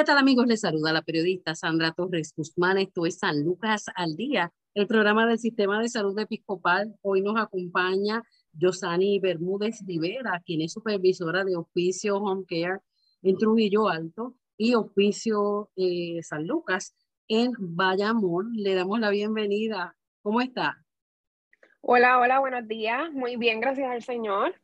¿Qué 0.00 0.06
tal 0.06 0.16
amigos? 0.16 0.46
Les 0.46 0.62
saluda 0.62 0.94
la 0.94 1.02
periodista 1.02 1.54
Sandra 1.54 1.92
Torres 1.92 2.32
Guzmán. 2.34 2.78
Esto 2.78 3.04
es 3.04 3.18
San 3.18 3.44
Lucas 3.44 3.84
al 3.94 4.16
Día, 4.16 4.50
el 4.72 4.86
programa 4.86 5.26
del 5.26 5.38
Sistema 5.38 5.78
de 5.78 5.90
Salud 5.90 6.18
Episcopal. 6.18 6.96
Hoy 7.02 7.20
nos 7.20 7.38
acompaña 7.38 8.22
Yosani 8.54 9.18
Bermúdez 9.18 9.84
Rivera, 9.86 10.40
quien 10.46 10.62
es 10.62 10.72
supervisora 10.72 11.44
de 11.44 11.54
Oficio 11.54 12.16
Home 12.16 12.46
Care 12.48 12.78
en 13.20 13.36
Trujillo 13.36 13.90
Alto 13.90 14.36
y 14.56 14.74
Oficio 14.74 15.68
eh, 15.76 16.22
San 16.22 16.46
Lucas 16.46 16.96
en 17.28 17.52
Bayamón. 17.58 18.54
Le 18.54 18.74
damos 18.74 19.00
la 19.00 19.10
bienvenida. 19.10 19.98
¿Cómo 20.22 20.40
está? 20.40 20.82
Hola, 21.82 22.18
hola, 22.20 22.40
buenos 22.40 22.66
días. 22.66 23.12
Muy 23.12 23.36
bien, 23.36 23.60
gracias 23.60 23.90
al 23.90 24.02
Señor 24.02 24.54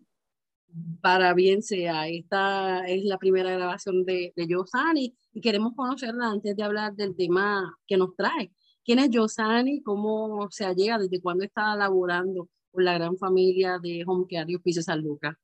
para 1.01 1.35
bien 1.35 1.63
sea. 1.63 2.09
Esta 2.09 2.87
es 2.87 3.05
la 3.05 3.19
primera 3.19 3.51
grabación 3.51 4.05
de, 4.05 4.33
de 4.35 4.47
Yosani 4.47 5.17
y 5.33 5.41
queremos 5.41 5.75
conocerla 5.75 6.31
antes 6.31 6.57
de 6.57 6.63
hablar 6.63 6.95
del 6.95 7.17
tema 7.17 7.77
que 7.87 7.97
nos 7.97 8.15
trae. 8.17 8.51
¿Quién 8.85 8.99
es 8.99 9.11
Yosani? 9.11 9.83
¿Cómo 9.83 10.49
se 10.51 10.73
llega? 10.75 10.99
¿Desde 10.99 11.21
cuándo 11.21 11.45
está 11.45 11.75
laborando 11.75 12.49
con 12.71 12.85
la 12.85 12.95
gran 12.95 13.17
familia 13.17 13.79
de 13.83 14.05
Home 14.07 14.27
Care 14.31 14.47
y 14.49 14.57
Oficio 14.57 14.83
San 14.83 15.03
Lucas? 15.03 15.37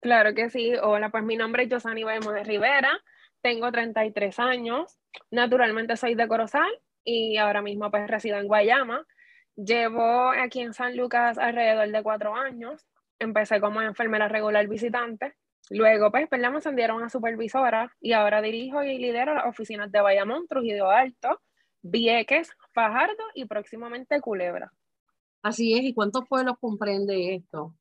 Claro 0.00 0.34
que 0.34 0.50
sí. 0.50 0.72
Hola, 0.82 1.10
pues 1.10 1.24
mi 1.24 1.36
nombre 1.36 1.64
es 1.64 1.68
Yosani 1.68 2.02
de 2.04 2.44
Rivera. 2.44 2.90
Tengo 3.40 3.70
33 3.70 4.38
años. 4.40 4.98
Naturalmente 5.30 5.96
soy 5.96 6.14
de 6.14 6.28
Corozal 6.28 6.70
y 7.04 7.36
ahora 7.36 7.62
mismo 7.62 7.90
pues 7.90 8.08
resido 8.08 8.36
en 8.38 8.48
Guayama. 8.48 9.06
Llevo 9.54 10.30
aquí 10.30 10.60
en 10.60 10.74
San 10.74 10.96
Lucas 10.96 11.38
alrededor 11.38 11.90
de 11.90 12.02
cuatro 12.02 12.34
años 12.34 12.84
empecé 13.18 13.60
como 13.60 13.82
enfermera 13.82 14.28
regular 14.28 14.66
visitante. 14.68 15.34
Luego, 15.70 16.10
pues, 16.10 16.28
pues, 16.28 16.40
me 16.40 16.46
ascendieron 16.46 17.02
a 17.02 17.08
supervisora 17.08 17.92
y 18.00 18.12
ahora 18.12 18.40
dirijo 18.40 18.82
y 18.82 18.98
lidero 18.98 19.34
las 19.34 19.46
oficinas 19.46 19.90
de 19.90 20.00
Bayamón, 20.00 20.46
Trujillo 20.46 20.90
Alto, 20.90 21.40
Vieques, 21.82 22.52
Fajardo 22.72 23.24
y 23.34 23.46
próximamente 23.46 24.20
Culebra. 24.20 24.72
Así 25.42 25.74
es, 25.74 25.82
¿y 25.82 25.94
cuántos 25.94 26.26
pueblos 26.28 26.56
comprende 26.60 27.34
esto? 27.34 27.74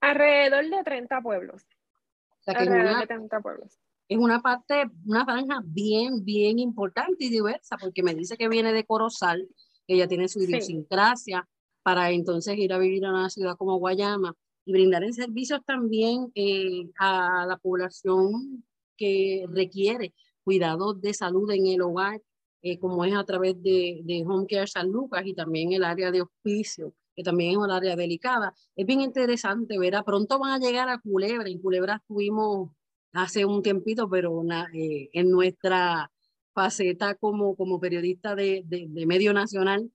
Alrededor 0.00 0.68
de 0.68 0.82
30 0.84 1.20
pueblos. 1.20 1.66
Alrededor 2.46 3.00
de 3.00 3.06
30 3.06 3.40
pueblos. 3.40 3.80
Es 4.08 4.18
una 4.18 4.40
parte, 4.40 4.84
una 5.04 5.24
franja 5.24 5.60
bien, 5.64 6.24
bien 6.24 6.60
importante 6.60 7.24
y 7.24 7.28
diversa, 7.28 7.76
porque 7.76 8.04
me 8.04 8.14
dice 8.14 8.36
que 8.36 8.48
viene 8.48 8.72
de 8.72 8.84
Corozal, 8.84 9.48
que 9.86 9.94
ella 9.94 10.06
tiene 10.06 10.28
su 10.28 10.40
idiosincrasia, 10.40 11.48
para 11.86 12.10
entonces 12.10 12.58
ir 12.58 12.72
a 12.72 12.78
vivir 12.78 13.04
a 13.06 13.10
una 13.10 13.30
ciudad 13.30 13.56
como 13.56 13.78
Guayama 13.78 14.34
y 14.64 14.72
brindar 14.72 15.04
en 15.04 15.12
servicios 15.12 15.60
también 15.64 16.32
eh, 16.34 16.90
a 16.98 17.46
la 17.46 17.58
población 17.58 18.64
que 18.96 19.44
requiere 19.50 20.12
cuidados 20.42 21.00
de 21.00 21.14
salud 21.14 21.48
en 21.52 21.68
el 21.68 21.82
hogar, 21.82 22.20
eh, 22.62 22.80
como 22.80 23.04
es 23.04 23.14
a 23.14 23.22
través 23.22 23.62
de, 23.62 24.24
Home 24.26 24.48
Care 24.48 24.66
San 24.66 24.90
Lucas 24.90 25.22
y 25.26 25.34
también 25.34 25.74
el 25.74 25.84
área 25.84 26.10
de 26.10 26.22
hospicio, 26.22 26.92
que 27.14 27.22
también 27.22 27.52
es 27.52 27.56
un 27.58 27.70
área 27.70 27.94
delicada. 27.94 28.52
Es 28.74 28.84
bien 28.84 29.00
interesante, 29.00 29.78
verá, 29.78 30.02
pronto 30.02 30.40
van 30.40 30.54
a 30.54 30.58
llegar 30.58 30.88
a 30.88 30.98
Culebra, 30.98 31.48
en 31.48 31.62
Culebra 31.62 32.00
estuvimos 32.02 32.70
hace 33.12 33.44
un 33.44 33.62
tiempito, 33.62 34.10
pero 34.10 34.42
eh, 34.74 35.08
en 35.12 35.30
nuestra 35.30 36.10
faceta 36.52 37.14
como, 37.14 37.54
como 37.54 37.78
periodista 37.78 38.34
de, 38.34 38.64
de 38.66 39.06
medio 39.06 39.32
nacional, 39.32 39.88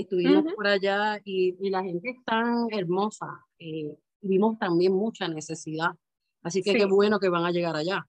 Estuvimos 0.00 0.52
por 0.54 0.66
allá 0.66 1.20
y, 1.24 1.56
y, 1.60 1.70
la 1.70 1.82
gente 1.82 2.10
es 2.10 2.24
tan 2.24 2.66
hermosa. 2.70 3.44
Eh, 3.58 3.96
vimos 4.20 4.58
también 4.58 4.92
mucha 4.92 5.28
necesidad. 5.28 5.90
Así 6.42 6.62
que 6.62 6.74
qué 6.74 6.86
bueno 6.86 7.18
que 7.18 7.28
van 7.28 7.44
a 7.44 7.50
llegar 7.50 7.76
allá. 7.76 8.06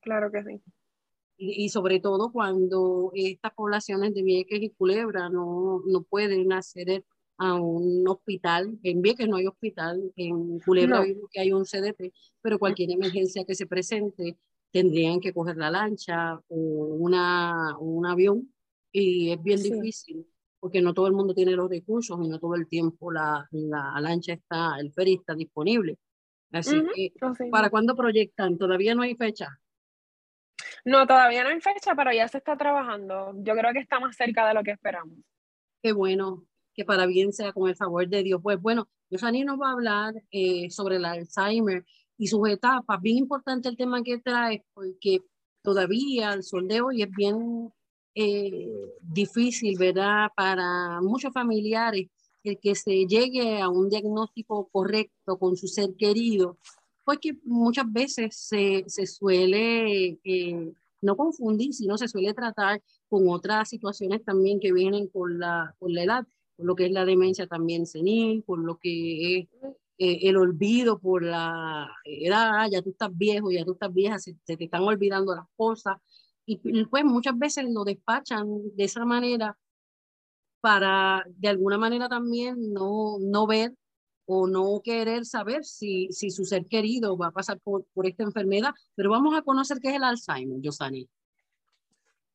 Claro 0.00 0.30
que 0.32 0.42
sí. 0.42 0.60
Y, 1.36 1.64
y, 1.64 1.68
sobre 1.68 2.00
todo 2.00 2.32
cuando 2.32 3.12
estas 3.14 3.52
poblaciones 3.54 4.14
de 4.14 4.22
Vieques 4.22 4.62
y 4.62 4.70
Culebra 4.70 5.28
no, 5.28 5.82
no 5.86 6.02
pueden 6.02 6.52
acceder 6.52 7.04
a 7.38 7.54
un 7.54 8.06
hospital. 8.08 8.78
En 8.82 9.00
Vieques 9.00 9.28
no 9.28 9.36
hay 9.36 9.46
hospital, 9.46 10.12
en 10.16 10.58
Culebra 10.60 11.04
no. 11.06 11.28
que 11.30 11.40
hay 11.40 11.52
un 11.52 11.64
CDT, 11.64 12.12
pero 12.42 12.58
cualquier 12.58 12.90
emergencia 12.90 13.44
que 13.44 13.54
se 13.54 13.66
presente 13.66 14.38
tendrían 14.70 15.20
que 15.20 15.32
coger 15.32 15.56
la 15.56 15.70
lancha 15.70 16.40
o 16.48 16.56
una, 16.56 17.76
un 17.78 18.06
avión 18.06 18.52
y 18.92 19.30
es 19.30 19.42
bien 19.42 19.58
sí. 19.58 19.72
difícil 19.72 20.26
porque 20.60 20.82
no 20.82 20.94
todo 20.94 21.06
el 21.06 21.14
mundo 21.14 21.34
tiene 21.34 21.52
los 21.52 21.68
recursos 21.68 22.18
y 22.22 22.28
no 22.28 22.38
todo 22.38 22.54
el 22.54 22.68
tiempo 22.68 23.10
la, 23.10 23.48
la 23.50 24.00
lancha 24.00 24.34
está, 24.34 24.76
el 24.78 24.92
ferry 24.92 25.14
está 25.14 25.34
disponible. 25.34 25.98
Así 26.52 26.76
uh 26.76 26.82
-huh. 26.82 26.92
que, 26.94 27.50
¿para 27.50 27.70
cuándo 27.70 27.96
proyectan? 27.96 28.58
¿Todavía 28.58 28.94
no 28.94 29.02
hay 29.02 29.14
fecha? 29.14 29.58
No, 30.84 31.06
todavía 31.06 31.42
no 31.42 31.50
hay 31.50 31.60
fecha, 31.60 31.94
pero 31.94 32.12
ya 32.12 32.28
se 32.28 32.38
está 32.38 32.56
trabajando. 32.56 33.32
Yo 33.36 33.54
creo 33.54 33.72
que 33.72 33.80
está 33.80 34.00
más 34.00 34.16
cerca 34.16 34.46
de 34.46 34.54
lo 34.54 34.62
que 34.62 34.72
esperamos. 34.72 35.16
Qué 35.82 35.92
bueno, 35.92 36.44
que 36.74 36.84
para 36.84 37.06
bien 37.06 37.32
sea 37.32 37.52
con 37.52 37.68
el 37.68 37.76
favor 37.76 38.06
de 38.08 38.22
Dios. 38.22 38.40
Pues 38.42 38.60
bueno, 38.60 38.88
Yosani 39.10 39.44
nos 39.44 39.58
va 39.58 39.68
a 39.70 39.72
hablar 39.72 40.14
eh, 40.30 40.70
sobre 40.70 40.96
el 40.96 41.04
Alzheimer 41.04 41.84
y 42.18 42.26
sus 42.26 42.48
etapas. 42.48 43.00
Bien 43.00 43.16
importante 43.18 43.68
el 43.68 43.76
tema 43.76 44.02
que 44.02 44.18
trae, 44.18 44.64
porque 44.74 45.20
todavía 45.62 46.32
el 46.32 46.42
sol 46.42 46.68
de 46.68 46.80
hoy 46.80 47.02
es 47.02 47.10
bien 47.10 47.72
eh, 48.14 48.68
difícil, 49.00 49.76
¿verdad? 49.78 50.28
Para 50.36 51.00
muchos 51.00 51.32
familiares, 51.32 52.08
el 52.42 52.58
que 52.58 52.74
se 52.74 53.06
llegue 53.06 53.60
a 53.60 53.68
un 53.68 53.88
diagnóstico 53.88 54.68
correcto 54.72 55.38
con 55.38 55.56
su 55.56 55.68
ser 55.68 55.94
querido, 55.96 56.58
pues 57.04 57.18
que 57.18 57.36
muchas 57.44 57.90
veces 57.92 58.36
se, 58.36 58.84
se 58.86 59.06
suele 59.06 60.18
eh, 60.24 60.72
no 61.02 61.16
confundir, 61.16 61.72
sino 61.74 61.98
se 61.98 62.08
suele 62.08 62.34
tratar 62.34 62.82
con 63.08 63.28
otras 63.28 63.68
situaciones 63.68 64.24
también 64.24 64.60
que 64.60 64.72
vienen 64.72 65.08
con 65.08 65.38
la, 65.38 65.74
con 65.78 65.94
la 65.94 66.02
edad, 66.02 66.26
con 66.56 66.66
lo 66.66 66.74
que 66.74 66.86
es 66.86 66.92
la 66.92 67.04
demencia 67.04 67.46
también 67.46 67.86
senil, 67.86 68.44
con 68.44 68.64
lo 68.66 68.78
que 68.78 69.38
es 69.38 69.48
eh, 69.98 70.28
el 70.28 70.36
olvido 70.36 70.98
por 70.98 71.22
la 71.22 71.90
edad, 72.04 72.68
ya 72.70 72.80
tú 72.82 72.90
estás 72.90 73.10
viejo, 73.16 73.50
ya 73.50 73.64
tú 73.64 73.72
estás 73.72 73.92
vieja, 73.92 74.18
se, 74.18 74.36
se 74.44 74.56
te 74.56 74.64
están 74.64 74.82
olvidando 74.82 75.34
las 75.34 75.46
cosas, 75.56 75.96
y 76.46 76.84
pues 76.84 77.04
muchas 77.04 77.38
veces 77.38 77.66
lo 77.68 77.84
despachan 77.84 78.46
de 78.76 78.84
esa 78.84 79.04
manera 79.04 79.56
para 80.60 81.24
de 81.26 81.48
alguna 81.48 81.78
manera 81.78 82.08
también 82.08 82.72
no, 82.72 83.18
no 83.20 83.46
ver 83.46 83.72
o 84.26 84.46
no 84.46 84.80
querer 84.84 85.24
saber 85.24 85.64
si, 85.64 86.08
si 86.12 86.30
su 86.30 86.44
ser 86.44 86.66
querido 86.66 87.18
va 87.18 87.28
a 87.28 87.32
pasar 87.32 87.58
por, 87.58 87.84
por 87.92 88.06
esta 88.06 88.22
enfermedad. 88.22 88.70
Pero 88.94 89.10
vamos 89.10 89.36
a 89.36 89.42
conocer 89.42 89.78
qué 89.82 89.88
es 89.88 89.96
el 89.96 90.04
Alzheimer, 90.04 90.60
Yosani. 90.60 91.08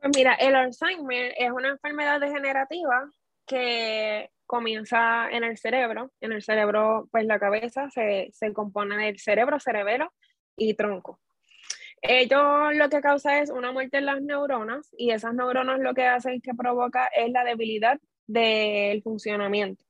Pues 0.02 0.12
mira, 0.14 0.34
el 0.34 0.56
Alzheimer 0.56 1.34
es 1.38 1.51
una 1.51 1.69
enfermedad 1.69 2.19
degenerativa 2.19 3.10
que 3.48 4.30
comienza 4.46 5.30
en 5.31 5.46
el 5.46 5.58
cerebro. 5.58 6.12
En 6.19 6.34
el 6.34 6.44
cerebro, 6.44 7.08
pues 7.12 7.25
la 7.25 7.40
cabeza 7.40 7.90
se, 7.90 8.30
se 8.34 8.51
compone 8.51 8.98
del 8.98 9.18
cerebro, 9.18 9.58
cerebelo 9.60 10.12
y 10.58 10.74
tronco. 10.74 11.22
Ello 12.07 12.72
lo 12.72 12.90
que 12.90 13.02
causa 13.02 13.40
es 13.40 13.50
una 13.50 13.72
muerte 13.72 13.98
en 13.98 14.06
las 14.06 14.22
neuronas 14.22 14.90
y 14.98 15.12
esas 15.12 15.34
neuronas 15.34 15.80
lo 15.80 15.94
que 15.94 16.06
hacen 16.06 16.40
que 16.42 16.54
provoca 16.54 17.07
es 17.07 17.31
la 17.31 17.44
debilidad 17.44 18.00
del 18.28 19.02
funcionamiento. 19.02 19.84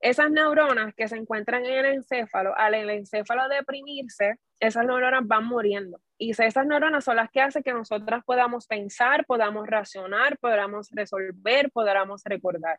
Esas 0.00 0.30
neuronas 0.30 0.94
que 0.94 1.08
se 1.08 1.16
encuentran 1.16 1.66
en 1.66 1.72
el 1.72 1.84
encéfalo, 1.96 2.56
al 2.56 2.74
encéfalo 2.74 3.48
deprimirse, 3.48 4.36
esas 4.58 4.86
neuronas 4.86 5.26
van 5.26 5.44
muriendo. 5.44 6.00
Y 6.16 6.30
esas 6.30 6.66
neuronas 6.66 7.04
son 7.04 7.16
las 7.16 7.30
que 7.30 7.42
hacen 7.42 7.62
que 7.62 7.74
nosotras 7.74 8.24
podamos 8.24 8.66
pensar, 8.66 9.26
podamos 9.26 9.66
racionar, 9.66 10.38
podamos 10.38 10.88
resolver, 10.92 11.70
podamos 11.70 12.22
recordar. 12.24 12.78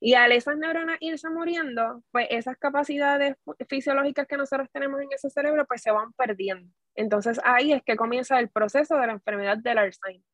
Y 0.00 0.14
al 0.14 0.32
esas 0.32 0.56
neuronas 0.56 0.96
irse 1.00 1.28
muriendo, 1.30 2.02
pues 2.10 2.26
esas 2.30 2.56
capacidades 2.56 3.36
fisiológicas 3.68 4.26
que 4.26 4.36
nosotros 4.36 4.68
tenemos 4.72 5.00
en 5.00 5.08
ese 5.12 5.30
cerebro, 5.30 5.66
pues 5.66 5.82
se 5.82 5.90
van 5.90 6.12
perdiendo. 6.12 6.72
Entonces 6.94 7.40
ahí 7.44 7.72
es 7.72 7.82
que 7.82 7.96
comienza 7.96 8.38
el 8.38 8.50
proceso 8.50 8.96
de 8.96 9.06
la 9.06 9.12
enfermedad 9.14 9.58
del 9.58 9.78
Alzheimer. 9.78 10.26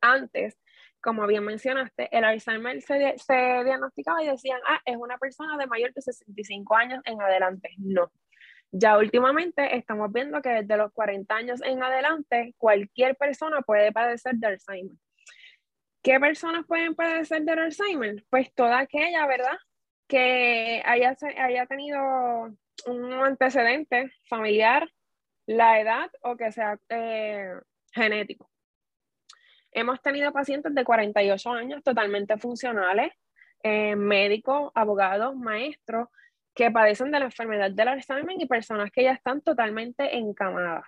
Antes, 0.00 0.58
como 1.00 1.26
bien 1.26 1.44
mencionaste, 1.44 2.08
el 2.16 2.24
Alzheimer 2.24 2.80
se, 2.82 3.14
se, 3.18 3.64
diagnosticaba 3.64 4.22
y 4.22 4.28
decían, 4.28 4.60
ah, 4.66 4.80
es 4.84 4.96
una 4.96 5.18
persona 5.18 5.56
de 5.56 5.66
mayor 5.66 5.92
de 5.92 6.02
65 6.02 6.76
años 6.76 7.00
en 7.04 7.20
adelante. 7.20 7.70
No. 7.78 8.10
Ya 8.70 8.98
últimamente 8.98 9.76
estamos 9.76 10.12
viendo 10.12 10.42
que 10.42 10.50
desde 10.50 10.76
los 10.76 10.92
40 10.92 11.34
años 11.34 11.62
en 11.62 11.82
adelante, 11.82 12.54
cualquier 12.58 13.16
persona 13.16 13.62
puede 13.62 13.92
padecer 13.92 14.34
de 14.36 14.46
Alzheimer. 14.46 14.96
¿Qué 16.02 16.20
personas 16.20 16.64
pueden 16.66 16.94
padecer 16.94 17.42
de 17.42 17.52
Alzheimer? 17.52 18.24
Pues 18.30 18.52
toda 18.54 18.78
aquella, 18.78 19.26
¿verdad? 19.26 19.58
Que 20.06 20.82
haya, 20.84 21.16
haya 21.38 21.66
tenido 21.66 22.00
un 22.86 23.12
antecedente 23.12 24.10
familiar, 24.28 24.88
la 25.46 25.80
edad 25.80 26.10
o 26.22 26.36
que 26.36 26.52
sea 26.52 26.78
eh, 26.88 27.52
genético. 27.92 28.50
Hemos 29.72 30.00
tenido 30.00 30.32
pacientes 30.32 30.74
de 30.74 30.84
48 30.84 31.50
años 31.50 31.82
totalmente 31.82 32.38
funcionales, 32.38 33.12
eh, 33.62 33.96
médicos, 33.96 34.70
abogados, 34.74 35.36
maestros, 35.36 36.08
que 36.54 36.70
padecen 36.70 37.10
de 37.10 37.18
la 37.18 37.26
enfermedad 37.26 37.70
del 37.70 37.88
Alzheimer 37.88 38.36
y 38.38 38.46
personas 38.46 38.90
que 38.90 39.02
ya 39.02 39.12
están 39.12 39.40
totalmente 39.42 40.16
encamadas, 40.16 40.86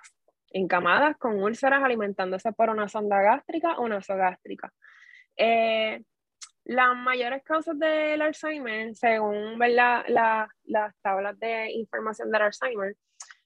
encamadas 0.51 1.17
con 1.17 1.43
úlceras 1.43 1.83
alimentándose 1.83 2.53
por 2.53 2.71
una 2.71 2.89
sonda 2.89 3.21
gástrica 3.23 3.77
o 3.79 3.89
nasogástrica. 3.89 4.73
Eh, 5.37 6.03
las 6.65 6.97
mayores 6.97 7.43
causas 7.43 7.79
del 7.79 8.23
Alzheimer, 8.23 8.95
según 8.95 9.59
las 9.59 10.95
tablas 11.03 11.39
de 11.39 11.73
información 11.73 12.31
del 12.31 12.43
Alzheimer, 12.43 12.97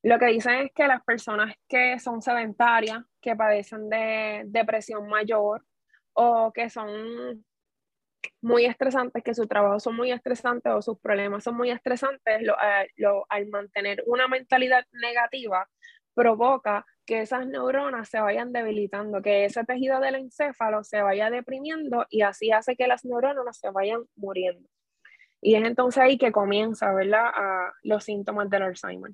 lo 0.02 0.18
que 0.18 0.26
dicen 0.26 0.66
es 0.66 0.72
que 0.74 0.86
las 0.86 1.02
personas 1.02 1.54
que 1.66 1.98
son 1.98 2.20
sedentarias, 2.20 3.02
que 3.22 3.34
padecen 3.34 3.88
de 3.88 4.42
depresión 4.46 5.08
mayor 5.08 5.64
o 6.12 6.52
que 6.52 6.68
son 6.68 7.44
muy 8.42 8.66
estresantes, 8.66 9.22
que 9.22 9.34
su 9.34 9.46
trabajo 9.46 9.80
son 9.80 9.96
muy 9.96 10.12
estresantes 10.12 10.72
o 10.72 10.82
sus 10.82 10.98
problemas 10.98 11.44
son 11.44 11.56
muy 11.56 11.70
estresantes, 11.70 12.42
eh, 12.42 12.90
lo, 12.96 13.24
al 13.28 13.46
mantener 13.48 14.02
una 14.06 14.28
mentalidad 14.28 14.84
negativa, 14.92 15.66
provoca 16.14 16.84
que 17.06 17.20
esas 17.20 17.46
neuronas 17.46 18.08
se 18.08 18.20
vayan 18.20 18.52
debilitando, 18.52 19.22
que 19.22 19.44
ese 19.44 19.64
tejido 19.64 20.00
del 20.00 20.16
encéfalo 20.16 20.84
se 20.84 21.02
vaya 21.02 21.30
deprimiendo 21.30 22.06
y 22.10 22.22
así 22.22 22.50
hace 22.50 22.76
que 22.76 22.86
las 22.86 23.04
neuronas 23.04 23.58
se 23.58 23.70
vayan 23.70 24.04
muriendo. 24.16 24.68
Y 25.40 25.56
es 25.56 25.64
entonces 25.64 26.02
ahí 26.02 26.16
que 26.16 26.32
comienza, 26.32 26.92
¿verdad?, 26.94 27.26
a 27.34 27.72
los 27.82 28.04
síntomas 28.04 28.48
del 28.48 28.62
Alzheimer. 28.62 29.12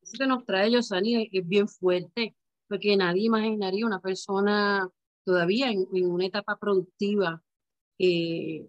Eso 0.00 0.16
que 0.18 0.26
nos 0.26 0.44
trae 0.44 0.70
Yosani 0.70 1.28
es 1.32 1.48
bien 1.48 1.66
fuerte, 1.66 2.36
porque 2.68 2.96
nadie 2.96 3.24
imaginaría 3.24 3.84
una 3.84 4.00
persona 4.00 4.88
todavía 5.24 5.70
en, 5.70 5.88
una 5.92 6.26
etapa 6.26 6.56
productiva 6.56 7.42
eh, 7.98 8.68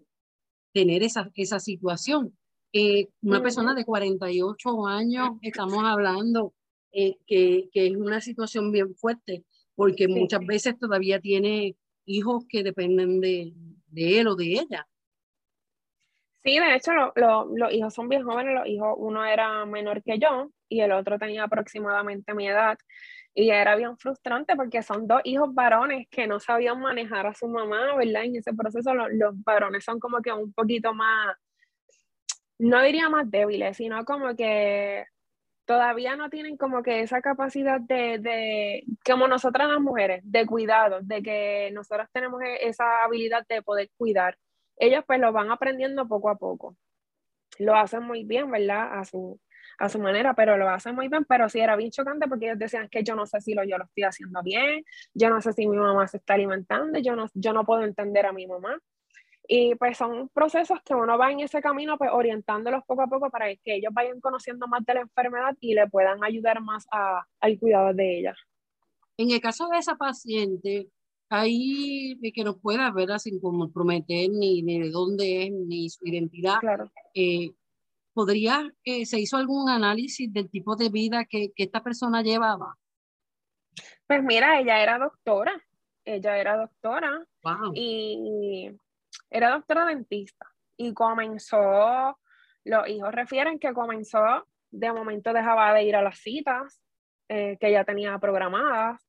tener 0.72 1.04
esa, 1.04 1.30
esa 1.36 1.60
situación. 1.60 2.36
Eh, 2.72 3.08
una 3.22 3.40
persona 3.40 3.74
de 3.74 3.84
48 3.84 4.86
años, 4.86 5.30
estamos 5.42 5.84
hablando 5.84 6.52
eh, 6.92 7.16
que, 7.26 7.68
que, 7.72 7.86
es 7.86 7.96
una 7.96 8.20
situación 8.20 8.72
bien 8.72 8.94
fuerte, 8.94 9.44
porque 9.74 10.08
muchas 10.08 10.44
veces 10.44 10.78
todavía 10.78 11.20
tiene 11.20 11.76
hijos 12.04 12.44
que 12.48 12.62
dependen 12.62 13.20
de, 13.20 13.52
de 13.86 14.20
él 14.20 14.28
o 14.28 14.36
de 14.36 14.52
ella. 14.52 14.86
Sí, 16.44 16.58
de 16.58 16.76
hecho, 16.76 16.92
los 17.14 17.72
hijos 17.72 17.92
son 17.92 18.08
bien 18.08 18.24
jóvenes. 18.24 18.54
Los 18.54 18.66
hijos, 18.66 18.94
uno 18.96 19.24
era 19.24 19.66
menor 19.66 20.02
que 20.02 20.18
yo 20.18 20.50
y 20.68 20.80
el 20.80 20.92
otro 20.92 21.18
tenía 21.18 21.44
aproximadamente 21.44 22.34
mi 22.34 22.48
edad. 22.48 22.78
Y 23.34 23.50
era 23.50 23.76
bien 23.76 23.96
frustrante 23.98 24.56
porque 24.56 24.82
son 24.82 25.06
dos 25.06 25.20
hijos 25.24 25.52
varones 25.54 26.06
que 26.10 26.26
no 26.26 26.40
sabían 26.40 26.80
manejar 26.80 27.26
a 27.26 27.34
su 27.34 27.48
mamá, 27.48 27.94
¿verdad? 27.96 28.24
En 28.24 28.36
ese 28.36 28.52
proceso 28.54 28.94
los, 28.94 29.44
varones 29.44 29.84
son 29.84 30.00
como 30.00 30.20
que 30.22 30.32
un 30.32 30.52
poquito 30.52 30.94
más, 30.94 31.36
no 32.58 32.82
diría 32.82 33.08
más 33.08 33.30
débiles, 33.30 33.76
sino 33.76 34.04
como 34.04 34.34
que 34.34 35.04
todavía 35.68 36.16
no 36.16 36.30
tienen 36.30 36.56
como 36.56 36.82
que 36.82 37.02
esa 37.02 37.20
capacidad 37.22 37.80
de, 37.80 38.18
de, 38.18 38.84
como 39.06 39.28
nosotras 39.28 39.68
las 39.68 39.80
mujeres, 39.80 40.22
de 40.24 40.46
cuidado, 40.46 41.00
de 41.02 41.22
que 41.22 41.70
nosotras 41.72 42.08
tenemos 42.12 42.42
e, 42.42 42.66
esa 42.68 43.04
habilidad 43.04 43.46
de 43.48 43.62
poder 43.62 43.90
cuidar 43.96 44.36
ellos 44.78 45.04
pues 45.06 45.20
lo 45.20 45.32
van 45.32 45.50
aprendiendo 45.50 46.06
poco 46.08 46.30
a 46.30 46.36
poco. 46.36 46.76
Lo 47.58 47.76
hacen 47.76 48.02
muy 48.02 48.24
bien, 48.24 48.50
¿verdad? 48.50 48.98
A 48.98 49.04
su, 49.04 49.40
a 49.78 49.88
su 49.88 49.98
manera, 49.98 50.34
pero 50.34 50.56
lo 50.56 50.68
hacen 50.68 50.94
muy 50.94 51.08
bien, 51.08 51.24
pero 51.24 51.48
sí 51.48 51.60
era 51.60 51.76
bien 51.76 51.90
chocante 51.90 52.28
porque 52.28 52.46
ellos 52.46 52.58
decían 52.58 52.88
que 52.88 53.02
yo 53.02 53.14
no 53.16 53.26
sé 53.26 53.40
si 53.40 53.54
lo, 53.54 53.64
yo 53.64 53.78
lo 53.78 53.84
estoy 53.84 54.04
haciendo 54.04 54.42
bien, 54.42 54.84
yo 55.14 55.30
no 55.30 55.40
sé 55.40 55.52
si 55.52 55.66
mi 55.66 55.76
mamá 55.76 56.06
se 56.06 56.18
está 56.18 56.34
alimentando, 56.34 56.98
yo 57.00 57.16
no, 57.16 57.26
yo 57.34 57.52
no 57.52 57.64
puedo 57.64 57.82
entender 57.82 58.26
a 58.26 58.32
mi 58.32 58.46
mamá. 58.46 58.78
Y 59.50 59.74
pues 59.76 59.96
son 59.96 60.28
procesos 60.28 60.78
que 60.84 60.94
uno 60.94 61.16
va 61.16 61.32
en 61.32 61.40
ese 61.40 61.62
camino, 61.62 61.96
pues 61.96 62.10
orientándolos 62.12 62.84
poco 62.84 63.00
a 63.00 63.06
poco 63.06 63.30
para 63.30 63.46
que 63.46 63.76
ellos 63.76 63.94
vayan 63.94 64.20
conociendo 64.20 64.68
más 64.68 64.84
de 64.84 64.92
la 64.92 65.00
enfermedad 65.00 65.56
y 65.58 65.74
le 65.74 65.88
puedan 65.88 66.22
ayudar 66.22 66.60
más 66.60 66.86
a, 66.92 67.26
al 67.40 67.58
cuidado 67.58 67.94
de 67.94 68.18
ella. 68.18 68.34
En 69.16 69.30
el 69.30 69.40
caso 69.40 69.66
de 69.68 69.78
esa 69.78 69.96
paciente, 69.96 70.90
ahí 71.30 72.18
que 72.34 72.44
nos 72.44 72.60
pueda 72.60 72.90
ver 72.90 73.08
sin 73.20 73.40
comprometer 73.40 74.28
ni, 74.30 74.62
ni 74.62 74.80
de 74.80 74.90
dónde 74.90 75.44
es 75.44 75.50
ni 75.50 75.88
su 75.88 76.06
identidad. 76.06 76.60
Claro. 76.60 76.92
Eh, 77.14 77.52
¿Podría, 78.12 78.70
eh, 78.84 79.06
se 79.06 79.18
hizo 79.18 79.38
algún 79.38 79.70
análisis 79.70 80.30
del 80.30 80.50
tipo 80.50 80.76
de 80.76 80.90
vida 80.90 81.24
que, 81.24 81.52
que, 81.54 81.64
esta 81.64 81.82
persona 81.82 82.22
llevaba? 82.22 82.76
Pues 84.06 84.22
mira, 84.22 84.60
ella 84.60 84.82
era 84.82 84.98
doctora, 84.98 85.58
ella 86.04 86.36
era 86.36 86.56
doctora 86.56 87.24
y 87.74 88.70
era 89.30 89.50
doctora 89.50 89.86
dentista 89.86 90.46
y 90.76 90.94
comenzó, 90.94 92.18
los 92.64 92.88
hijos 92.88 93.12
refieren 93.12 93.58
que 93.58 93.72
comenzó, 93.72 94.46
de 94.70 94.92
momento 94.92 95.32
dejaba 95.32 95.72
de 95.74 95.84
ir 95.84 95.96
a 95.96 96.02
las 96.02 96.18
citas 96.18 96.80
eh, 97.28 97.56
que 97.60 97.68
ella 97.68 97.84
tenía 97.84 98.18
programadas, 98.18 99.06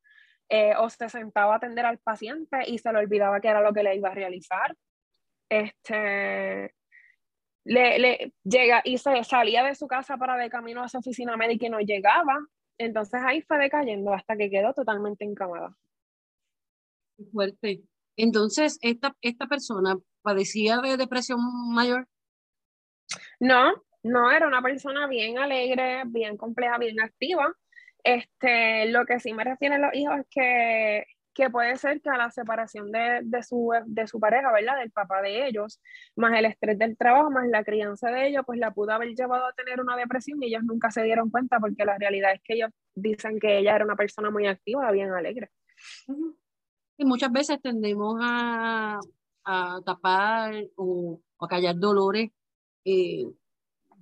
eh, 0.48 0.74
o 0.76 0.90
se 0.90 1.08
sentaba 1.08 1.54
a 1.54 1.56
atender 1.58 1.86
al 1.86 1.98
paciente 1.98 2.58
y 2.66 2.78
se 2.78 2.92
le 2.92 2.98
olvidaba 2.98 3.40
que 3.40 3.48
era 3.48 3.62
lo 3.62 3.72
que 3.72 3.84
le 3.84 3.94
iba 3.94 4.08
a 4.08 4.14
realizar. 4.14 4.76
Este, 5.48 6.74
le, 7.64 7.98
le 7.98 8.34
llega 8.42 8.82
y 8.84 8.98
se 8.98 9.22
salía 9.24 9.62
de 9.62 9.74
su 9.74 9.86
casa 9.86 10.16
para 10.16 10.36
de 10.36 10.50
camino 10.50 10.82
a 10.82 10.88
su 10.88 10.98
oficina 10.98 11.36
médica 11.36 11.66
y 11.66 11.70
no 11.70 11.80
llegaba. 11.80 12.36
Entonces 12.78 13.20
ahí 13.24 13.42
fue 13.42 13.58
decayendo 13.58 14.12
hasta 14.12 14.36
que 14.36 14.50
quedó 14.50 14.74
totalmente 14.74 15.24
encamada. 15.24 15.76
Fuerte. 17.32 17.89
Entonces, 18.16 18.78
esta, 18.82 19.16
esta 19.20 19.46
persona 19.46 19.96
padecía 20.22 20.78
de 20.78 20.96
depresión 20.96 21.40
mayor. 21.72 22.06
No, 23.38 23.72
no, 24.02 24.30
era 24.30 24.46
una 24.46 24.62
persona 24.62 25.06
bien 25.06 25.38
alegre, 25.38 26.02
bien 26.06 26.36
compleja, 26.36 26.78
bien 26.78 27.00
activa. 27.00 27.54
Este, 28.02 28.86
lo 28.86 29.04
que 29.04 29.20
sí 29.20 29.34
me 29.34 29.44
refieren 29.44 29.82
los 29.82 29.94
hijos 29.94 30.20
es 30.20 30.26
que, 30.30 31.04
que 31.34 31.50
puede 31.50 31.76
ser 31.76 32.00
que 32.00 32.08
a 32.08 32.16
la 32.16 32.30
separación 32.30 32.90
de, 32.90 33.20
de, 33.22 33.42
su, 33.42 33.72
de 33.86 34.06
su 34.06 34.18
pareja, 34.18 34.50
¿verdad? 34.52 34.78
Del 34.78 34.90
papá 34.90 35.20
de 35.20 35.46
ellos, 35.46 35.80
más 36.16 36.36
el 36.38 36.46
estrés 36.46 36.78
del 36.78 36.96
trabajo, 36.96 37.30
más 37.30 37.46
la 37.48 37.62
crianza 37.62 38.10
de 38.10 38.28
ellos, 38.28 38.42
pues 38.46 38.58
la 38.58 38.72
pudo 38.72 38.92
haber 38.92 39.14
llevado 39.14 39.46
a 39.46 39.52
tener 39.52 39.80
una 39.80 39.96
depresión 39.96 40.42
y 40.42 40.46
ellos 40.46 40.62
nunca 40.64 40.90
se 40.90 41.02
dieron 41.02 41.30
cuenta 41.30 41.60
porque 41.60 41.84
la 41.84 41.98
realidad 41.98 42.32
es 42.32 42.40
que 42.42 42.54
ellos 42.54 42.70
dicen 42.94 43.38
que 43.38 43.58
ella 43.58 43.76
era 43.76 43.84
una 43.84 43.96
persona 43.96 44.30
muy 44.30 44.46
activa, 44.46 44.90
bien 44.92 45.12
alegre. 45.12 45.50
Y 47.00 47.06
muchas 47.06 47.32
veces 47.32 47.58
tendemos 47.62 48.18
a, 48.20 49.00
a 49.44 49.80
tapar 49.86 50.68
o, 50.76 51.18
a 51.38 51.48
callar 51.48 51.78
dolores 51.78 52.30
eh, 52.84 53.24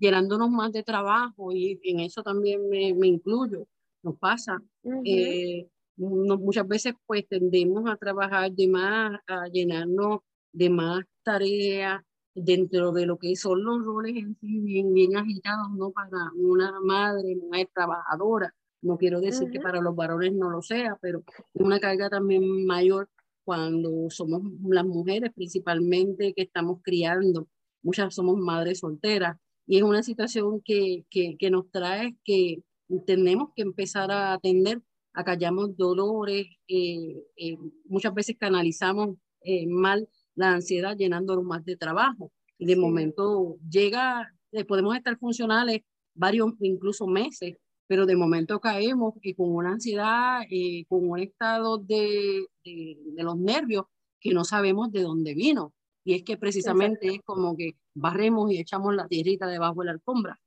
llenándonos 0.00 0.50
más 0.50 0.73
de 0.73 0.83
trabajo 0.83 1.52
y 1.52 1.78
en 1.85 2.00
eso 2.00 2.25
también 2.25 2.69
me, 2.69 2.93
me 2.95 3.07
incluyo 3.07 3.69
nos 4.02 4.19
pasa. 4.19 4.61
Eh, 5.05 5.69
muchas 5.97 6.67
veces 6.67 6.95
pues 7.07 7.25
tendemos 7.28 7.88
a 7.88 7.97
trabajar 7.97 8.50
de 8.50 8.67
más, 8.67 9.21
a 9.28 9.47
llenarnos 9.47 10.19
de 10.50 10.69
más 10.69 11.05
tareas 11.23 12.02
dentro 12.35 12.90
de 12.90 13.07
lo 13.07 13.17
que 13.17 13.37
son 13.37 13.62
los 13.62 13.85
roles 13.85 14.17
en 14.17 14.37
sí 14.40 14.59
bien, 14.59 14.93
bien 14.93 15.17
agitados, 15.17 15.71
¿no? 15.71 15.93
Para 15.93 16.33
una 16.35 16.81
madre, 16.81 17.37
mujer 17.37 17.69
trabajadora. 17.73 18.52
No 18.80 18.97
quiero 18.97 19.20
decir 19.20 19.50
que 19.50 19.61
para 19.61 19.80
los 19.80 19.97
varones 19.97 20.32
no 20.35 20.50
lo 20.50 20.62
sea, 20.62 20.97
pero 21.00 21.25
una 21.54 21.80
carga 21.80 22.08
también 22.08 22.64
mayor 22.64 23.08
cuando 23.44 24.11
somos 24.11 24.42
las 24.68 24.85
mujeres 24.85 25.32
principalmente 25.35 26.35
que 26.35 26.42
estamos 26.42 26.80
criando. 26.82 27.49
Muchas 27.82 28.14
somos 28.14 28.37
madres 28.38 28.80
solteras 28.80 29.37
y 29.66 29.78
es 29.78 29.82
una 29.82 30.02
situación 30.02 30.61
que, 30.62 31.04
que, 31.11 31.37
que 31.38 31.50
nos 31.50 31.70
trae 31.70 32.16
que 32.25 32.62
tenemos 33.06 33.50
que 33.54 33.62
empezar 33.62 34.11
a 34.11 34.32
atender, 34.32 34.80
acallamos 35.12 35.76
dolores, 35.76 36.47
eh, 36.68 37.23
eh, 37.37 37.56
muchas 37.85 38.14
veces 38.14 38.37
canalizamos 38.38 39.16
eh, 39.42 39.66
mal 39.66 40.08
la 40.35 40.52
ansiedad 40.52 40.97
llenándolo 40.97 41.42
más 41.42 41.64
de 41.64 41.76
trabajo. 41.76 42.32
Y 42.58 42.66
de 42.66 42.76
momento 42.76 43.56
llega, 43.68 44.32
podemos 44.66 44.97
estar 44.97 45.18
funcionales 45.18 45.80
varios, 46.14 46.52
incluso 46.61 47.06
meses, 47.06 47.56
pero 47.88 48.07
de 48.07 48.16
momento 48.16 48.61
caemos 48.61 49.14
y 49.23 49.35
con 49.35 49.52
una 49.54 49.73
ansiedad, 49.73 50.42
con 50.88 51.09
un 51.09 51.18
estado 51.18 51.78
de, 51.78 52.47
de, 52.62 52.99
de, 53.02 53.23
los 53.23 53.37
nervios 53.38 53.87
que 54.21 54.33
no 54.35 54.45
sabemos 54.45 54.92
de 54.92 55.02
dónde 55.02 55.35
vino. 55.35 55.73
Y 56.04 56.14
es 56.14 56.23
que 56.23 56.37
precisamente 56.37 57.09
es 57.09 57.21
como 57.25 57.57
que 57.57 57.73
barremos 57.95 58.52
y 58.52 58.59
echamos 58.59 58.95
la 58.95 59.09
tierrita 59.09 59.47
debajo 59.47 59.80
de 59.80 59.87
la 59.87 59.92
alfombra. 59.92 60.38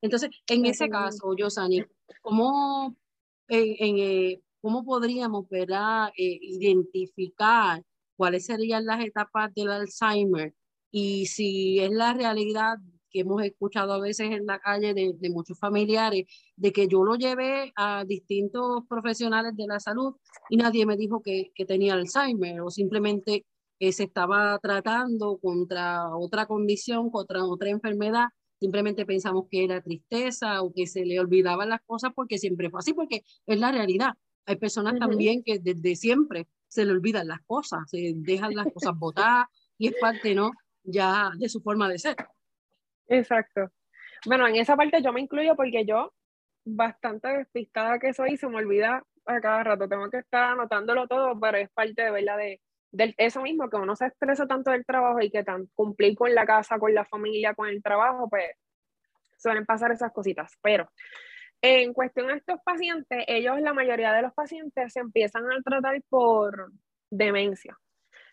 Entonces, 0.00 0.30
en 0.46 0.64
ese 0.64 0.88
caso, 0.88 1.36
Yosani, 1.36 1.84
¿cómo, 2.22 2.96
en, 3.48 3.98
eh, 3.98 4.42
¿cómo 4.62 4.82
podríamos 4.82 5.46
¿verdad? 5.50 6.08
Eh, 6.16 6.38
identificar 6.40 7.82
cuáles 8.16 8.46
serían 8.46 8.86
las 8.86 9.04
etapas 9.04 9.52
del 9.54 9.70
Alzheimer 9.70 10.54
y 10.90 11.26
si 11.26 11.80
es 11.80 11.90
la 11.90 12.14
realidad 12.14 12.78
que 13.18 13.22
hemos 13.22 13.42
escuchado 13.42 13.92
a 13.92 14.00
veces 14.00 14.30
en 14.30 14.46
la 14.46 14.60
calle 14.60 14.94
de, 14.94 15.12
de, 15.18 15.30
muchos 15.30 15.58
familiares, 15.58 16.26
de 16.54 16.72
que 16.72 16.86
yo 16.86 17.02
lo 17.02 17.16
llevé 17.16 17.72
a 17.74 18.04
distintos 18.04 18.84
profesionales 18.88 19.56
de 19.56 19.66
la 19.66 19.80
salud 19.80 20.14
y 20.48 20.56
nadie 20.56 20.86
me 20.86 20.96
dijo 20.96 21.20
que, 21.20 21.50
que 21.52 21.64
tenía 21.64 21.94
Alzheimer 21.94 22.60
o 22.60 22.70
simplemente 22.70 23.44
eh, 23.80 23.92
se 23.92 24.04
estaba 24.04 24.56
tratando 24.60 25.38
contra 25.38 26.14
otra 26.16 26.46
condición, 26.46 27.10
contra 27.10 27.44
otra 27.44 27.70
enfermedad. 27.70 28.26
Simplemente 28.60 29.04
pensamos 29.04 29.46
que 29.50 29.64
era 29.64 29.80
tristeza 29.80 30.62
o 30.62 30.72
que 30.72 30.86
se 30.86 31.04
le 31.04 31.18
olvidaban 31.18 31.68
las 31.68 31.80
cosas 31.86 32.12
porque 32.14 32.38
siempre 32.38 32.70
fue 32.70 32.78
así, 32.78 32.92
porque 32.92 33.24
es 33.46 33.58
la 33.58 33.72
realidad. 33.72 34.14
Hay 34.46 34.56
personas 34.56 34.98
también 34.98 35.42
que 35.44 35.58
desde 35.58 35.96
siempre 35.96 36.46
se 36.68 36.84
le 36.84 36.92
olvidan 36.92 37.26
las 37.26 37.40
cosas, 37.46 37.80
se 37.90 38.14
dejan 38.16 38.54
las 38.54 38.72
cosas 38.72 38.96
botadas 38.96 39.46
y 39.76 39.88
es 39.88 39.94
parte, 40.00 40.34
¿no? 40.34 40.52
Ya 40.84 41.32
de 41.36 41.48
su 41.48 41.60
forma 41.60 41.88
de 41.88 41.98
ser. 41.98 42.16
Exacto. 43.08 43.70
Bueno, 44.26 44.46
en 44.46 44.56
esa 44.56 44.76
parte 44.76 45.02
yo 45.02 45.12
me 45.12 45.20
incluyo 45.20 45.54
porque 45.56 45.84
yo, 45.84 46.12
bastante 46.64 47.28
despistada 47.28 47.98
que 47.98 48.12
soy, 48.12 48.36
se 48.36 48.48
me 48.48 48.56
olvida 48.56 49.02
a 49.26 49.40
cada 49.40 49.62
rato. 49.64 49.88
Tengo 49.88 50.10
que 50.10 50.18
estar 50.18 50.52
anotándolo 50.52 51.06
todo, 51.06 51.38
pero 51.40 51.58
es 51.58 51.70
parte 51.70 52.02
de 52.02 52.10
verdad 52.10 52.36
de, 52.38 52.60
eso 53.18 53.42
mismo, 53.42 53.68
que 53.68 53.76
uno 53.76 53.94
se 53.96 54.06
estresa 54.06 54.46
tanto 54.46 54.70
del 54.70 54.84
trabajo 54.84 55.20
y 55.20 55.30
que 55.30 55.44
tan, 55.44 55.66
cumplir 55.74 56.16
con 56.16 56.34
la 56.34 56.46
casa, 56.46 56.78
con 56.78 56.94
la 56.94 57.04
familia, 57.04 57.54
con 57.54 57.68
el 57.68 57.82
trabajo, 57.82 58.28
pues 58.28 58.50
suelen 59.38 59.66
pasar 59.66 59.92
esas 59.92 60.12
cositas. 60.12 60.58
Pero 60.62 60.90
en 61.62 61.92
cuestión 61.92 62.30
a 62.30 62.36
estos 62.36 62.60
pacientes, 62.64 63.24
ellos, 63.26 63.60
la 63.60 63.74
mayoría 63.74 64.12
de 64.12 64.22
los 64.22 64.32
pacientes, 64.32 64.92
se 64.92 65.00
empiezan 65.00 65.44
a 65.50 65.60
tratar 65.62 66.00
por 66.08 66.72
demencia. 67.10 67.76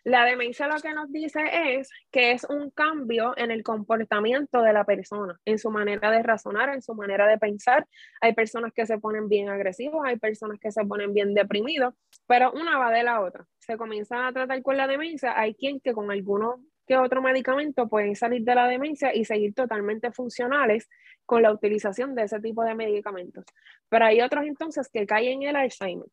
La 0.06 0.24
demencia 0.24 0.68
lo 0.68 0.76
que 0.76 0.94
nos 0.94 1.10
dice 1.10 1.40
es 1.52 1.90
que 2.12 2.30
es 2.30 2.44
un 2.44 2.70
cambio 2.70 3.34
en 3.36 3.50
el 3.50 3.64
comportamiento 3.64 4.62
de 4.62 4.72
la 4.72 4.84
persona, 4.84 5.36
en 5.44 5.58
su 5.58 5.68
manera 5.72 6.12
de 6.12 6.22
razonar, 6.22 6.68
en 6.68 6.80
su 6.80 6.94
manera 6.94 7.26
de 7.26 7.38
pensar. 7.38 7.88
Hay 8.20 8.32
personas 8.32 8.72
que 8.72 8.86
se 8.86 8.98
ponen 8.98 9.28
bien 9.28 9.48
agresivos, 9.48 10.02
hay 10.06 10.16
personas 10.16 10.60
que 10.60 10.70
se 10.70 10.84
ponen 10.84 11.12
bien 11.12 11.34
deprimidos, 11.34 11.92
pero 12.24 12.52
una 12.52 12.78
va 12.78 12.92
de 12.92 13.02
la 13.02 13.20
otra. 13.20 13.48
Se 13.58 13.76
comienza 13.76 14.28
a 14.28 14.32
tratar 14.32 14.62
con 14.62 14.76
la 14.76 14.86
demencia, 14.86 15.36
hay 15.36 15.56
quien 15.56 15.80
que 15.80 15.92
con 15.92 16.08
alguno 16.12 16.62
que 16.86 16.96
otro 16.96 17.20
medicamento 17.20 17.88
pueden 17.88 18.14
salir 18.14 18.42
de 18.44 18.54
la 18.54 18.68
demencia 18.68 19.12
y 19.12 19.24
seguir 19.24 19.54
totalmente 19.54 20.12
funcionales 20.12 20.88
con 21.24 21.42
la 21.42 21.50
utilización 21.50 22.14
de 22.14 22.22
ese 22.22 22.38
tipo 22.38 22.62
de 22.62 22.76
medicamentos. 22.76 23.44
Pero 23.88 24.04
hay 24.04 24.20
otros 24.20 24.44
entonces 24.44 24.88
que 24.88 25.04
caen 25.04 25.42
en 25.42 25.48
el 25.48 25.56
Alzheimer. 25.56 26.06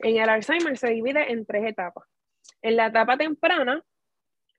En 0.00 0.16
el 0.16 0.28
Alzheimer 0.28 0.76
se 0.76 0.90
divide 0.90 1.30
en 1.30 1.46
tres 1.46 1.64
etapas. 1.64 2.15
En 2.62 2.76
la 2.76 2.86
etapa 2.86 3.16
temprana 3.16 3.82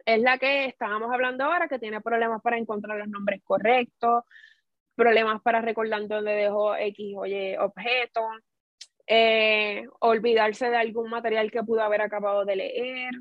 es 0.06 0.22
la 0.22 0.38
que 0.38 0.66
estábamos 0.66 1.12
hablando 1.12 1.44
ahora, 1.44 1.68
que 1.68 1.80
tiene 1.80 2.02
problemas 2.02 2.42
para 2.42 2.58
encontrar 2.58 2.98
los 2.98 3.10
nombres 3.10 3.42
correctos, 3.44 4.24
problemas 4.96 5.42
para 5.42 5.62
recordar 5.62 6.08
dónde 6.08 6.32
dejó 6.32 6.76
X 6.76 7.16
o 7.18 7.26
Y 7.26 7.58
objeto, 7.58 8.22
eh, 9.06 9.86
olvidarse 10.00 10.70
de 10.70 10.78
algún 10.78 11.10
material 11.10 11.52
que 11.52 11.64
pudo 11.64 11.82
haber 11.82 12.02
acabado 12.02 12.46
de 12.46 12.56
leer, 12.56 13.12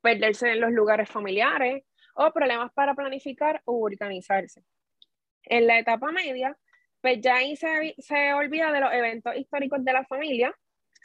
perderse 0.00 0.52
en 0.52 0.60
los 0.60 0.72
lugares 0.72 1.08
familiares 1.08 1.84
o 2.14 2.32
problemas 2.32 2.72
para 2.72 2.94
planificar 2.94 3.62
o 3.64 3.80
organizarse. 3.80 4.62
En 5.44 5.66
la 5.66 5.78
etapa 5.78 6.10
media, 6.12 6.56
pues 7.00 7.20
ya 7.20 7.36
ahí 7.36 7.56
se, 7.56 7.94
se 7.98 8.34
olvida 8.34 8.72
de 8.72 8.80
los 8.80 8.92
eventos 8.92 9.36
históricos 9.36 9.84
de 9.84 9.92
la 9.92 10.04
familia 10.04 10.54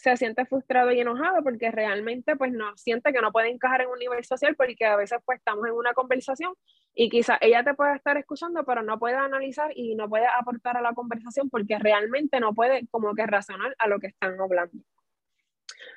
se 0.02 0.18
siente 0.18 0.46
frustrado 0.48 0.92
y 0.92 1.00
enojado 1.00 1.44
porque 1.44 1.70
realmente 1.70 2.36
pues 2.36 2.52
no 2.52 2.76
siente 2.76 3.14
que 3.14 3.22
no 3.22 3.32
puede 3.32 3.50
encajar 3.50 3.82
en 3.82 3.90
un 3.90 4.00
nivel 4.00 4.26
social 4.26 4.56
porque 4.56 4.84
a 4.84 4.96
veces 4.96 5.20
pues 5.24 5.38
estamos 5.38 5.68
en 5.68 5.74
una 5.74 5.94
conversación 5.94 6.56
y 6.96 7.08
quizás 7.08 7.38
ella 7.40 7.64
te 7.64 7.76
puede 7.76 7.96
estar 7.98 8.18
escuchando 8.18 8.66
pero 8.66 8.82
no 8.82 8.98
puede 8.98 9.16
analizar 9.16 9.72
y 9.76 9.94
no 9.94 10.10
puede 10.10 10.26
aportar 10.26 10.76
a 10.76 10.82
la 10.82 10.94
conversación 10.94 11.52
porque 11.52 11.78
realmente 11.78 12.40
no 12.40 12.52
puede 12.56 12.88
como 12.88 13.14
que 13.14 13.28
razonar 13.28 13.76
a 13.78 13.88
lo 13.88 14.00
que 14.00 14.08
están 14.08 14.40
hablando. 14.42 14.76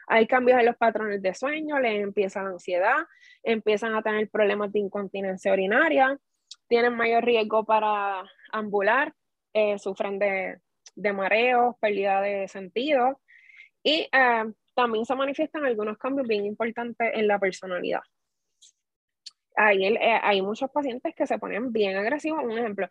Hay 0.07 0.27
cambios 0.27 0.59
en 0.59 0.67
los 0.67 0.77
patrones 0.77 1.23
de 1.23 1.33
sueño, 1.33 1.81
le 1.81 2.01
empieza 2.01 2.43
la 2.43 2.51
ansiedad, 2.51 3.07
empiezan 3.43 3.95
a 3.95 4.03
tener 4.03 4.29
problemas 4.29 4.71
de 4.71 4.81
incontinencia 4.81 5.51
urinaria, 5.51 6.19
tienen 6.69 6.95
mayor 6.95 7.25
riesgo 7.25 7.65
para 7.65 8.23
ambular, 8.53 9.15
eh, 9.55 9.79
sufren 9.79 10.19
de, 10.19 10.59
de 10.95 11.13
mareos, 11.15 11.77
pérdida 11.81 12.21
de 12.21 12.49
sentido, 12.49 13.19
y 13.85 14.09
eh, 14.11 14.53
también 14.75 15.05
se 15.05 15.15
manifiestan 15.15 15.65
algunos 15.65 15.99
cambios 15.99 16.27
bien 16.27 16.45
importantes 16.47 17.13
en 17.15 17.29
la 17.29 17.39
personalidad. 17.39 18.01
Hay, 19.57 19.85
eh, 19.85 20.21
hay 20.21 20.43
muchos 20.43 20.69
pacientes 20.71 21.15
que 21.15 21.29
se 21.29 21.39
ponen 21.39 21.71
bien 21.71 21.97
agresivos. 21.97 22.43
Un 22.43 22.59
ejemplo, 22.59 22.89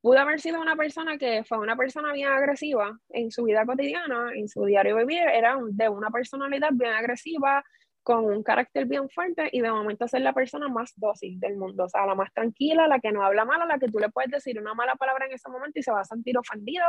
pudo 0.00 0.18
haber 0.18 0.40
sido 0.40 0.62
una 0.62 0.74
persona 0.74 1.18
que 1.18 1.44
fue 1.44 1.58
una 1.58 1.76
persona 1.76 2.12
bien 2.14 2.28
agresiva 2.28 2.98
en 3.10 3.30
su 3.30 3.44
vida 3.44 3.66
cotidiana, 3.66 4.30
en 4.34 4.48
su 4.48 4.64
diario 4.64 4.96
vivir, 4.96 5.18
era 5.18 5.58
de 5.68 5.88
una 5.90 6.10
personalidad 6.10 6.70
bien 6.72 6.92
agresiva, 6.92 7.62
con 8.06 8.24
un 8.24 8.44
carácter 8.44 8.86
bien 8.86 9.10
fuerte 9.10 9.48
y 9.50 9.60
de 9.60 9.68
momento 9.68 10.06
ser 10.06 10.20
la 10.20 10.32
persona 10.32 10.68
más 10.68 10.92
dócil 10.94 11.40
del 11.40 11.56
mundo, 11.56 11.86
o 11.86 11.88
sea, 11.88 12.06
la 12.06 12.14
más 12.14 12.32
tranquila, 12.32 12.86
la 12.86 13.00
que 13.00 13.10
no 13.10 13.24
habla 13.24 13.44
mal, 13.44 13.66
la 13.66 13.80
que 13.80 13.88
tú 13.88 13.98
le 13.98 14.10
puedes 14.10 14.30
decir 14.30 14.60
una 14.60 14.74
mala 14.74 14.94
palabra 14.94 15.26
en 15.26 15.32
ese 15.32 15.50
momento 15.50 15.80
y 15.80 15.82
se 15.82 15.90
va 15.90 16.02
a 16.02 16.04
sentir 16.04 16.38
ofendido 16.38 16.84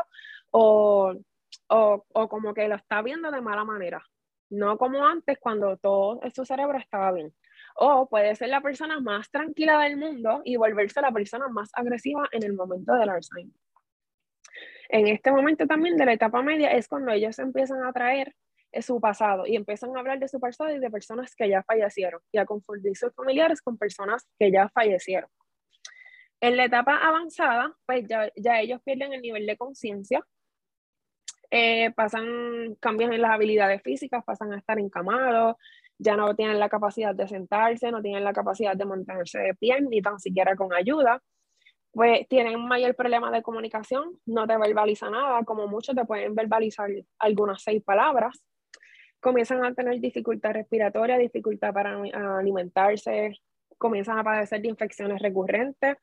o 0.52 1.16
o, 1.68 2.06
o 2.14 2.30
como 2.30 2.54
que 2.54 2.68
lo 2.68 2.76
está 2.76 3.02
viendo 3.02 3.32
de 3.32 3.42
mala 3.42 3.64
manera, 3.64 4.04
no 4.50 4.78
como 4.78 5.06
antes 5.06 5.38
cuando 5.40 5.78
todo 5.78 6.20
su 6.34 6.46
cerebro 6.46 6.78
estaba 6.78 7.12
bien. 7.12 7.34
O 7.76 8.08
puede 8.10 8.36
ser 8.36 8.50
la 8.50 8.62
persona 8.62 9.00
más 9.00 9.30
tranquila 9.30 9.80
del 9.80 9.98
mundo 9.98 10.42
y 10.44 10.56
volverse 10.56 11.02
la 11.02 11.12
persona 11.12 11.48
más 11.48 11.70
agresiva 11.74 12.28
en 12.32 12.44
el 12.44 12.54
momento 12.54 12.94
del 12.94 13.10
Alzheimer. 13.10 13.56
En 14.90 15.08
este 15.08 15.32
momento 15.32 15.68
también 15.68 15.98
de 15.98 16.06
la 16.06 16.14
etapa 16.14 16.42
media 16.42 16.72
es 16.72 16.88
cuando 16.88 17.12
ellos 17.12 17.38
empiezan 17.40 17.84
a 17.84 17.92
traer 17.92 18.34
su 18.82 19.00
pasado 19.00 19.46
y 19.46 19.56
empiezan 19.56 19.96
a 19.96 20.00
hablar 20.00 20.20
de 20.20 20.28
su 20.28 20.40
pasado 20.40 20.72
y 20.72 20.80
de 20.80 20.90
personas 20.90 21.36
que 21.36 21.50
ya 21.50 21.64
fallecieron 21.64 22.22
y 22.32 22.38
a 22.38 22.46
confundir 22.46 22.96
sus 22.96 23.14
familiares 23.14 23.62
con 23.62 23.78
personas 23.78 24.28
que 24.40 24.52
ya 24.52 24.70
fallecieron. 24.70 25.30
En 26.40 26.56
la 26.56 26.66
etapa 26.66 26.98
avanzada, 26.98 27.76
pues 27.86 28.06
ya, 28.08 28.32
ya 28.36 28.60
ellos 28.60 28.82
pierden 28.84 29.14
el 29.14 29.22
nivel 29.22 29.46
de 29.46 29.58
conciencia 29.58 30.24
eh, 31.50 31.92
pasan 31.96 32.76
cambios 32.80 33.12
en 33.12 33.22
las 33.22 33.32
habilidades 33.32 33.82
físicas, 33.82 34.24
pasan 34.26 34.54
a 34.54 34.58
estar 34.58 34.80
encamados, 34.80 35.56
ya 35.98 36.16
no 36.16 36.36
tienen 36.36 36.60
la 36.60 36.70
capacidad 36.70 37.16
de 37.16 37.28
sentarse, 37.28 37.92
no 37.92 38.02
tienen 38.02 38.24
la 38.24 38.34
capacidad 38.34 38.76
de 38.76 38.86
mantenerse 38.86 39.40
de 39.40 39.56
pie, 39.56 39.82
ni 39.82 40.02
tan 40.02 40.20
siquiera 40.20 40.56
con 40.56 40.74
ayuda. 40.74 41.22
Pues 41.92 42.28
tienen 42.28 42.60
mayor 42.68 42.96
problema 42.96 43.32
de 43.32 43.42
comunicación, 43.42 44.20
no 44.26 44.46
te 44.46 44.58
verbaliza 44.58 45.10
nada, 45.10 45.44
como 45.44 45.68
mucho 45.68 45.94
te 45.94 46.06
pueden 46.06 46.36
verbalizar 46.36 46.90
algunas 47.20 47.64
seis 47.64 47.82
palabras. 47.84 48.40
Comienzan 49.20 49.66
a 49.66 49.74
tener 49.74 50.00
dificultad 50.00 50.52
respiratoria, 50.52 51.18
dificultad 51.18 51.74
para 51.74 52.00
alimentarse, 52.38 53.40
comienzan 53.78 54.20
a 54.20 54.24
padecer 54.24 54.62
de 54.62 54.68
infecciones 54.68 55.22
recurrentes, 55.22 55.98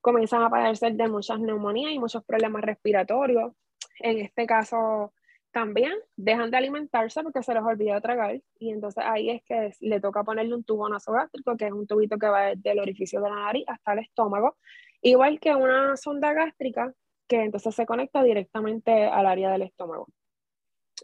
comienzan 0.00 0.42
a 0.42 0.50
padecer 0.50 0.94
de 0.94 1.08
muchas 1.08 1.38
neumonías 1.38 1.92
y 1.92 1.98
muchos 2.00 2.24
problemas 2.24 2.62
respiratorios, 2.62 3.52
en 4.00 4.20
este 4.20 4.46
caso 4.46 5.12
también 5.50 5.92
dejan 6.16 6.50
de 6.50 6.56
alimentarse 6.56 7.22
porque 7.22 7.42
se 7.42 7.54
les 7.54 7.62
olvida 7.62 8.00
tragar 8.00 8.40
y 8.58 8.70
entonces 8.70 9.02
ahí 9.06 9.30
es 9.30 9.42
que 9.44 9.72
le 9.80 10.00
toca 10.00 10.22
ponerle 10.22 10.54
un 10.54 10.64
tubo 10.64 10.88
nasogástrico, 10.88 11.56
que 11.56 11.66
es 11.66 11.72
un 11.72 11.86
tubito 11.86 12.18
que 12.18 12.28
va 12.28 12.54
desde 12.54 12.72
el 12.72 12.80
orificio 12.80 13.20
de 13.20 13.30
la 13.30 13.36
nariz 13.36 13.64
hasta 13.66 13.94
el 13.94 14.00
estómago, 14.00 14.56
igual 15.02 15.40
que 15.40 15.54
una 15.54 15.96
sonda 15.96 16.32
gástrica 16.32 16.92
que 17.26 17.42
entonces 17.42 17.74
se 17.74 17.86
conecta 17.86 18.22
directamente 18.22 19.04
al 19.04 19.26
área 19.26 19.50
del 19.50 19.62
estómago. 19.62 20.08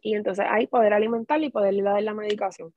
Y 0.02 0.14
entonces 0.14 0.46
ahí 0.48 0.66
poder 0.66 0.92
alimentarle 0.92 1.46
y 1.46 1.50
poderle 1.50 1.82
dar 1.82 2.02
la 2.02 2.14
medicación. 2.14 2.74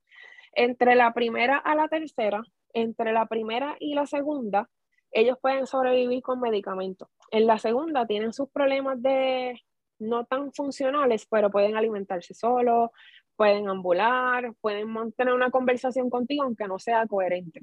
Entre 0.53 0.95
la 0.95 1.13
primera 1.13 1.57
a 1.57 1.75
la 1.75 1.87
tercera, 1.87 2.43
entre 2.73 3.13
la 3.13 3.25
primera 3.27 3.75
y 3.79 3.95
la 3.95 4.05
segunda, 4.05 4.69
ellos 5.11 5.37
pueden 5.41 5.65
sobrevivir 5.65 6.21
con 6.21 6.39
medicamentos. 6.39 7.07
En 7.31 7.47
la 7.47 7.57
segunda 7.57 8.05
tienen 8.05 8.33
sus 8.33 8.49
problemas 8.49 9.01
de 9.01 9.59
no 9.99 10.25
tan 10.25 10.51
funcionales, 10.53 11.25
pero 11.29 11.51
pueden 11.51 11.75
alimentarse 11.75 12.33
solos, 12.33 12.91
pueden 13.35 13.69
ambular, 13.69 14.53
pueden 14.61 14.89
mantener 14.89 15.33
una 15.33 15.51
conversación 15.51 16.09
contigo 16.09 16.43
aunque 16.43 16.67
no 16.67 16.79
sea 16.79 17.05
coherente. 17.07 17.61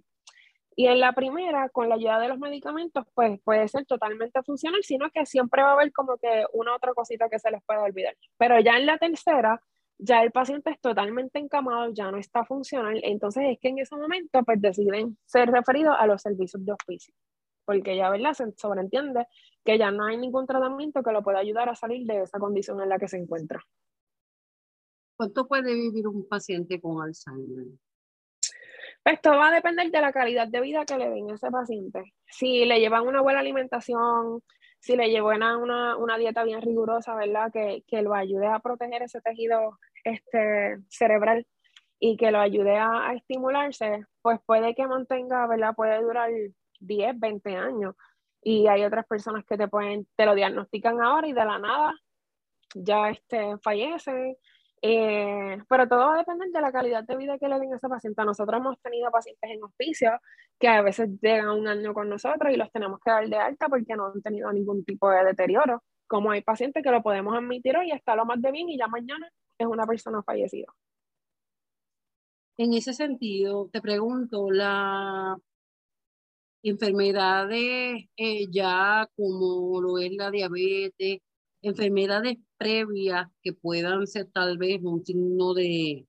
Y 0.76 0.86
en 0.86 0.98
la 0.98 1.12
primera, 1.12 1.68
con 1.68 1.88
la 1.88 1.94
ayuda 1.94 2.18
de 2.18 2.28
los 2.28 2.38
medicamentos, 2.38 3.04
pues 3.14 3.40
puede 3.44 3.68
ser 3.68 3.86
totalmente 3.86 4.42
funcional, 4.42 4.82
sino 4.82 5.08
que 5.10 5.24
siempre 5.24 5.62
va 5.62 5.70
a 5.70 5.72
haber 5.74 5.92
como 5.92 6.16
que 6.16 6.44
una 6.52 6.74
otra 6.74 6.92
cosita 6.94 7.28
que 7.28 7.38
se 7.38 7.50
les 7.50 7.62
pueda 7.64 7.82
olvidar. 7.82 8.16
Pero 8.36 8.58
ya 8.58 8.76
en 8.76 8.86
la 8.86 8.98
tercera, 8.98 9.60
ya 9.98 10.22
el 10.22 10.32
paciente 10.32 10.70
es 10.70 10.80
totalmente 10.80 11.38
encamado, 11.38 11.92
ya 11.92 12.10
no 12.10 12.18
está 12.18 12.44
funcional, 12.44 13.00
entonces 13.04 13.44
es 13.46 13.58
que 13.60 13.68
en 13.68 13.78
ese 13.78 13.94
momento 13.94 14.42
pues 14.42 14.60
deciden 14.60 15.16
ser 15.24 15.50
referidos 15.50 15.94
a 15.98 16.06
los 16.06 16.20
servicios 16.20 16.64
de 16.64 16.72
hospicio, 16.72 17.14
porque 17.64 17.96
ya, 17.96 18.10
¿verdad? 18.10 18.34
Se 18.34 18.52
sobreentiende 18.56 19.26
que 19.64 19.78
ya 19.78 19.90
no 19.90 20.04
hay 20.04 20.16
ningún 20.16 20.46
tratamiento 20.46 21.02
que 21.02 21.12
lo 21.12 21.22
pueda 21.22 21.38
ayudar 21.38 21.68
a 21.68 21.74
salir 21.74 22.06
de 22.06 22.22
esa 22.22 22.38
condición 22.38 22.80
en 22.82 22.88
la 22.88 22.98
que 22.98 23.08
se 23.08 23.16
encuentra. 23.16 23.64
¿Cuánto 25.16 25.46
puede 25.46 25.72
vivir 25.74 26.06
un 26.08 26.28
paciente 26.28 26.80
con 26.80 27.02
Alzheimer? 27.02 27.66
Esto 29.04 29.30
va 29.30 29.48
a 29.48 29.54
depender 29.54 29.90
de 29.90 30.00
la 30.00 30.12
calidad 30.12 30.48
de 30.48 30.60
vida 30.60 30.84
que 30.84 30.96
le 30.96 31.10
den 31.10 31.30
a 31.30 31.34
ese 31.34 31.50
paciente. 31.50 32.14
Si 32.26 32.64
le 32.64 32.80
llevan 32.80 33.06
una 33.06 33.20
buena 33.20 33.40
alimentación, 33.40 34.42
si 34.80 34.96
le 34.96 35.10
llevan 35.10 35.42
una, 35.42 35.96
una 35.96 36.16
dieta 36.16 36.42
bien 36.42 36.62
rigurosa, 36.62 37.14
¿verdad? 37.14 37.50
Que, 37.52 37.84
que, 37.86 38.02
lo 38.02 38.14
ayude 38.14 38.46
a 38.46 38.60
proteger 38.60 39.02
ese 39.02 39.20
tejido 39.20 39.78
este, 40.04 40.78
cerebral 40.88 41.46
y 41.98 42.16
que 42.16 42.30
lo 42.30 42.38
ayude 42.38 42.76
a, 42.76 43.08
a, 43.08 43.14
estimularse, 43.14 44.04
pues 44.20 44.40
puede 44.44 44.74
que 44.74 44.86
mantenga, 44.86 45.46
¿verdad? 45.46 45.74
Puede 45.74 46.02
durar 46.02 46.30
10, 46.86 47.18
20 47.18 47.56
años. 47.56 47.94
Y 48.42 48.66
hay 48.66 48.84
otras 48.84 49.06
personas 49.06 49.44
que 49.44 49.56
te 49.56 49.68
pueden, 49.68 50.06
te 50.16 50.26
lo 50.26 50.34
diagnostican 50.34 51.00
ahora 51.02 51.26
y 51.26 51.32
de 51.32 51.44
la 51.44 51.58
nada 51.58 51.94
ya 52.74 53.10
este, 53.10 53.56
fallecen 53.58 54.36
eh, 54.86 55.62
pero 55.66 55.88
todo 55.88 56.00
va 56.00 56.14
a 56.16 56.18
depender 56.18 56.50
de 56.50 56.60
la 56.60 56.70
calidad 56.70 57.04
de 57.04 57.16
vida 57.16 57.38
que 57.38 57.48
le 57.48 57.58
den 57.58 57.72
a 57.72 57.76
ese 57.76 57.88
paciente. 57.88 58.22
Nosotros 58.22 58.60
hemos 58.60 58.78
tenido 58.82 59.10
pacientes 59.10 59.50
en 59.50 59.64
hospicio 59.64 60.10
que 60.58 60.68
a 60.68 60.82
veces 60.82 61.08
llegan 61.22 61.48
un 61.48 61.66
año 61.66 61.94
con 61.94 62.10
nosotros 62.10 62.52
y 62.52 62.56
los 62.56 62.70
tenemos 62.70 63.00
que 63.02 63.10
dar 63.10 63.26
de 63.26 63.36
alta 63.38 63.66
porque 63.70 63.96
no 63.96 64.08
han 64.08 64.20
tenido 64.20 64.52
ningún 64.52 64.84
tipo 64.84 65.08
de 65.08 65.24
deterioro. 65.24 65.82
Como 66.06 66.32
hay 66.32 66.42
pacientes 66.42 66.82
que 66.82 66.90
lo 66.90 67.02
podemos 67.02 67.34
admitir 67.34 67.78
hoy, 67.78 67.92
está 67.92 68.14
lo 68.14 68.26
más 68.26 68.42
de 68.42 68.52
bien 68.52 68.68
y 68.68 68.76
ya 68.76 68.86
mañana 68.86 69.26
es 69.56 69.66
una 69.66 69.86
persona 69.86 70.22
fallecida. 70.22 70.66
En 72.58 72.74
ese 72.74 72.92
sentido, 72.92 73.70
te 73.72 73.80
pregunto, 73.80 74.50
la 74.50 75.34
enfermedades 76.64 78.06
eh, 78.16 78.46
ya 78.50 79.08
como 79.16 79.80
lo 79.80 79.98
es 79.98 80.12
la 80.16 80.30
diabetes, 80.30 81.20
enfermedades 81.62 82.38
previas 82.58 83.28
que 83.42 83.52
puedan 83.52 84.06
ser 84.06 84.26
tal 84.32 84.58
vez 84.58 84.80
un 84.82 85.04
signo 85.04 85.54
de, 85.54 86.06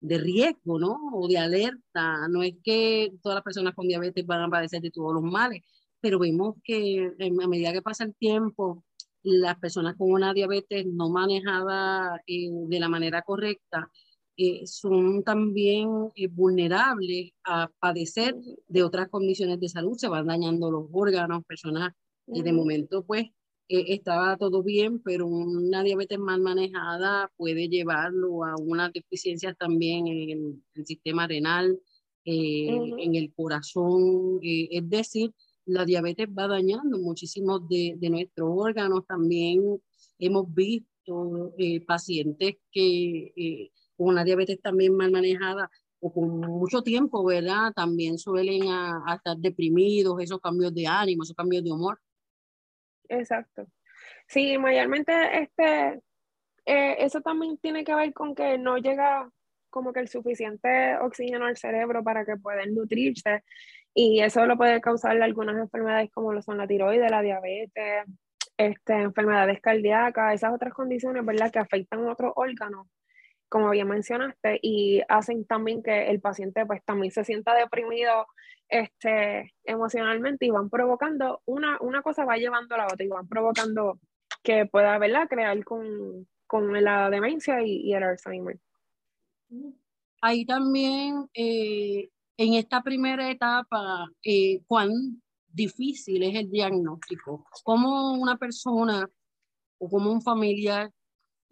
de 0.00 0.18
riesgo, 0.18 0.78
¿no? 0.78 0.96
O 1.14 1.28
de 1.28 1.38
alerta. 1.38 2.28
No 2.28 2.42
es 2.42 2.54
que 2.64 3.12
todas 3.22 3.36
las 3.36 3.44
personas 3.44 3.74
con 3.74 3.88
diabetes 3.88 4.26
van 4.26 4.42
a 4.42 4.50
padecer 4.50 4.82
de 4.82 4.90
todos 4.90 5.14
los 5.14 5.22
males, 5.22 5.62
pero 6.00 6.18
vemos 6.18 6.56
que 6.64 7.12
a 7.20 7.48
medida 7.48 7.72
que 7.72 7.82
pasa 7.82 8.04
el 8.04 8.14
tiempo, 8.16 8.84
las 9.22 9.58
personas 9.58 9.96
con 9.96 10.10
una 10.12 10.34
diabetes 10.34 10.86
no 10.86 11.10
manejada 11.10 12.20
eh, 12.26 12.48
de 12.50 12.80
la 12.80 12.88
manera 12.88 13.22
correcta 13.22 13.90
eh, 14.36 14.66
son 14.66 15.22
también 15.22 15.88
eh, 16.14 16.28
vulnerables 16.28 17.32
a 17.44 17.70
padecer 17.78 18.34
de 18.68 18.82
otras 18.82 19.08
condiciones 19.08 19.60
de 19.60 19.68
salud, 19.68 19.96
se 19.96 20.08
van 20.08 20.26
dañando 20.26 20.70
los 20.70 20.86
órganos, 20.92 21.44
personas 21.44 21.92
y 22.26 22.42
de 22.42 22.52
momento 22.52 23.04
pues 23.04 23.26
eh, 23.68 23.94
estaba 23.94 24.36
todo 24.36 24.62
bien, 24.62 25.00
pero 25.00 25.26
una 25.26 25.82
diabetes 25.82 26.18
mal 26.18 26.42
manejada 26.42 27.32
puede 27.38 27.68
llevarlo 27.68 28.44
a 28.44 28.54
unas 28.56 28.92
deficiencias 28.92 29.56
también 29.56 30.08
en 30.08 30.62
el, 30.74 30.84
sistema 30.84 31.26
renal, 31.26 31.80
eh, 32.26 32.68
en 32.98 33.14
el 33.14 33.32
corazón. 33.34 34.40
Eh, 34.42 34.68
es 34.72 34.88
decir, 34.90 35.32
la 35.64 35.86
diabetes 35.86 36.28
va 36.28 36.48
dañando 36.48 36.98
muchísimos 36.98 37.66
de, 37.66 37.94
de 37.96 38.10
nuestros 38.10 38.50
órganos. 38.52 39.06
También 39.06 39.80
hemos 40.18 40.52
visto 40.52 41.54
pacientes 41.86 42.56
que 42.70 43.70
con 44.02 44.14
una 44.14 44.24
diabetes 44.24 44.60
también 44.60 44.96
mal 44.96 45.10
manejada 45.10 45.70
o 46.00 46.12
con 46.12 46.40
mucho 46.40 46.82
tiempo, 46.82 47.24
¿verdad? 47.24 47.72
También 47.74 48.18
suelen 48.18 48.62
estar 48.64 49.36
deprimidos, 49.38 50.20
esos 50.20 50.40
cambios 50.40 50.74
de 50.74 50.86
ánimo, 50.86 51.22
esos 51.22 51.36
cambios 51.36 51.62
de 51.62 51.70
humor. 51.70 52.00
Exacto. 53.08 53.66
Sí, 54.26 54.58
mayormente 54.58 55.12
este, 55.42 56.02
eh, 56.66 56.96
eso 56.98 57.20
también 57.20 57.56
tiene 57.58 57.84
que 57.84 57.94
ver 57.94 58.12
con 58.12 58.34
que 58.34 58.58
no 58.58 58.78
llega 58.78 59.30
como 59.70 59.92
que 59.92 60.00
el 60.00 60.08
suficiente 60.08 60.96
oxígeno 60.98 61.46
al 61.46 61.56
cerebro 61.56 62.02
para 62.02 62.24
que 62.24 62.36
puedan 62.36 62.74
nutrirse 62.74 63.42
y 63.94 64.20
eso 64.20 64.44
lo 64.46 64.56
puede 64.56 64.80
causar 64.80 65.20
algunas 65.22 65.56
enfermedades 65.56 66.10
como 66.12 66.32
lo 66.32 66.42
son 66.42 66.58
la 66.58 66.66
tiroides, 66.66 67.10
la 67.10 67.22
diabetes, 67.22 68.06
este, 68.56 68.94
enfermedades 68.94 69.60
cardíacas, 69.60 70.34
esas 70.34 70.52
otras 70.52 70.74
condiciones, 70.74 71.24
¿verdad? 71.24 71.50
Que 71.52 71.58
afectan 71.58 72.06
otros 72.08 72.32
órganos, 72.34 72.86
como 73.52 73.68
bien 73.68 73.86
mencionaste, 73.86 74.58
y 74.62 75.02
hacen 75.10 75.44
también 75.44 75.82
que 75.82 76.08
el 76.08 76.22
paciente 76.22 76.64
pues 76.64 76.82
también 76.86 77.12
se 77.12 77.22
sienta 77.22 77.54
deprimido 77.54 78.26
este, 78.66 79.52
emocionalmente 79.64 80.46
y 80.46 80.50
van 80.50 80.70
provocando, 80.70 81.42
una, 81.44 81.76
una 81.82 82.00
cosa 82.00 82.24
va 82.24 82.38
llevando 82.38 82.74
a 82.74 82.78
la 82.78 82.86
otra 82.86 83.04
y 83.04 83.08
van 83.08 83.28
provocando 83.28 84.00
que 84.42 84.64
pueda 84.64 84.96
¿verdad? 84.96 85.28
crear 85.28 85.62
con, 85.64 86.26
con 86.46 86.82
la 86.82 87.10
demencia 87.10 87.60
y, 87.62 87.92
el 87.92 88.02
Alzheimer. 88.02 88.58
Ahí 90.22 90.46
también, 90.46 91.28
eh, 91.34 92.08
en 92.38 92.54
esta 92.54 92.82
primera 92.82 93.30
etapa, 93.30 94.10
eh, 94.24 94.62
cuán 94.66 95.20
difícil 95.46 96.22
es 96.22 96.36
el 96.36 96.50
diagnóstico. 96.50 97.44
¿Cómo 97.64 98.14
una 98.14 98.38
persona 98.38 99.06
o 99.76 99.90
como 99.90 100.10
un 100.10 100.22
familiar 100.22 100.90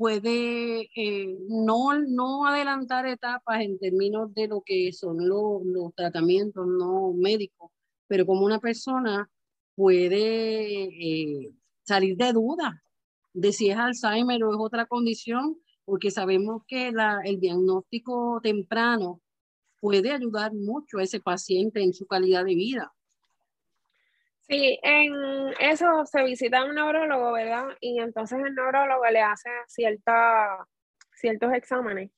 puede 0.00 0.88
eh, 0.96 1.36
no, 1.46 1.92
no 2.08 2.46
adelantar 2.46 3.06
etapas 3.06 3.60
en 3.60 3.78
términos 3.78 4.32
de 4.32 4.48
lo 4.48 4.62
que 4.62 4.90
son 4.94 5.28
los, 5.28 5.62
los 5.62 5.94
tratamientos 5.94 6.66
no 6.66 7.12
médicos, 7.12 7.70
pero 8.06 8.24
como 8.24 8.46
una 8.46 8.60
persona 8.60 9.30
puede 9.74 10.84
eh, 10.84 11.52
salir 11.82 12.16
de 12.16 12.32
duda 12.32 12.82
de 13.34 13.52
si 13.52 13.68
es 13.68 13.76
Alzheimer 13.76 14.42
o 14.42 14.54
es 14.54 14.56
otra 14.58 14.86
condición, 14.86 15.58
porque 15.84 16.10
sabemos 16.10 16.62
que 16.66 16.92
la, 16.92 17.20
el 17.22 17.38
diagnóstico 17.38 18.40
temprano 18.42 19.20
puede 19.80 20.12
ayudar 20.12 20.54
mucho 20.54 20.96
a 20.96 21.02
ese 21.02 21.20
paciente 21.20 21.82
en 21.82 21.92
su 21.92 22.06
calidad 22.06 22.46
de 22.46 22.54
vida. 22.54 22.90
Sí, 24.50 24.80
en 24.82 25.14
eso 25.60 26.04
se 26.06 26.24
visita 26.24 26.64
un 26.64 26.74
neurólogo, 26.74 27.30
¿verdad? 27.32 27.66
Y 27.80 28.00
entonces 28.00 28.40
el 28.44 28.52
neurólogo 28.52 29.06
le 29.06 29.20
hace 29.20 29.48
cierta, 29.68 30.66
ciertos 31.14 31.52
exámenes. 31.52 32.10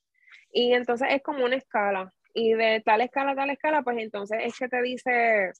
Y 0.50 0.72
entonces 0.72 1.08
es 1.10 1.22
como 1.22 1.44
una 1.44 1.56
escala. 1.56 2.10
Y 2.32 2.54
de 2.54 2.80
tal 2.86 3.02
escala 3.02 3.32
a 3.32 3.36
tal 3.36 3.50
escala, 3.50 3.82
pues 3.82 3.98
entonces 3.98 4.38
es 4.44 4.58
que 4.58 4.66
te 4.68 4.80
dice 4.80 5.52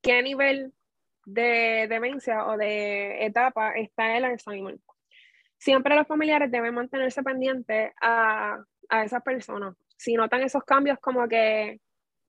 qué 0.00 0.22
nivel 0.22 0.72
de 1.26 1.86
demencia 1.90 2.46
o 2.46 2.56
de 2.56 3.26
etapa 3.26 3.72
está 3.72 4.16
el 4.16 4.24
Alzheimer. 4.24 4.78
Siempre 5.58 5.96
los 5.96 6.06
familiares 6.06 6.50
deben 6.50 6.74
mantenerse 6.74 7.22
pendientes 7.22 7.92
a, 8.00 8.64
a 8.88 9.04
esas 9.04 9.22
personas. 9.22 9.76
Si 9.98 10.14
notan 10.14 10.40
esos 10.40 10.64
cambios 10.64 10.98
como 10.98 11.28
que 11.28 11.78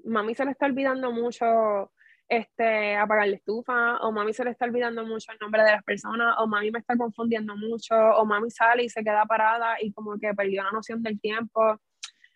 mami 0.03 0.35
se 0.35 0.43
le 0.43 0.51
está 0.51 0.65
olvidando 0.65 1.13
mucho 1.13 1.89
este, 2.31 2.95
apagar 2.95 3.27
la 3.27 3.35
estufa, 3.35 3.97
o 3.97 4.11
mami 4.13 4.33
se 4.33 4.45
le 4.45 4.51
está 4.51 4.63
olvidando 4.63 5.05
mucho 5.05 5.33
el 5.33 5.37
nombre 5.41 5.63
de 5.63 5.71
las 5.71 5.83
personas, 5.83 6.35
o 6.39 6.47
mami 6.47 6.71
me 6.71 6.79
está 6.79 6.95
confundiendo 6.95 7.57
mucho, 7.57 7.93
o 7.93 8.25
mami 8.25 8.49
sale 8.49 8.83
y 8.85 8.89
se 8.89 9.03
queda 9.03 9.25
parada 9.25 9.75
y 9.81 9.91
como 9.91 10.17
que 10.17 10.33
perdió 10.33 10.63
la 10.63 10.71
noción 10.71 11.03
del 11.03 11.19
tiempo, 11.19 11.77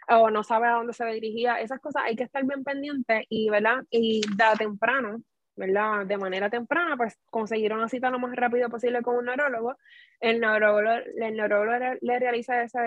o 0.09 0.29
no 0.29 0.43
sabe 0.43 0.67
a 0.67 0.73
dónde 0.73 0.91
se 0.91 1.05
dirigía. 1.05 1.61
Esas 1.61 1.79
cosas 1.79 2.03
hay 2.03 2.17
que 2.17 2.23
estar 2.23 2.43
bien 2.43 2.65
pendiente 2.65 3.25
y, 3.29 3.49
¿verdad? 3.49 3.85
Y 3.89 4.19
da 4.35 4.53
temprano, 4.55 5.21
¿verdad? 5.55 6.05
De 6.05 6.17
manera 6.17 6.49
temprana, 6.49 6.97
pues 6.97 7.17
conseguir 7.27 7.71
una 7.71 7.87
cita 7.87 8.09
lo 8.09 8.19
más 8.19 8.35
rápido 8.35 8.69
posible 8.69 9.01
con 9.01 9.15
un 9.15 9.25
neurólogo. 9.25 9.77
El 10.19 10.41
neurólogo, 10.41 10.89
el 10.91 11.37
neurólogo 11.37 11.97
le 12.01 12.19
realiza 12.19 12.63
ese 12.63 12.79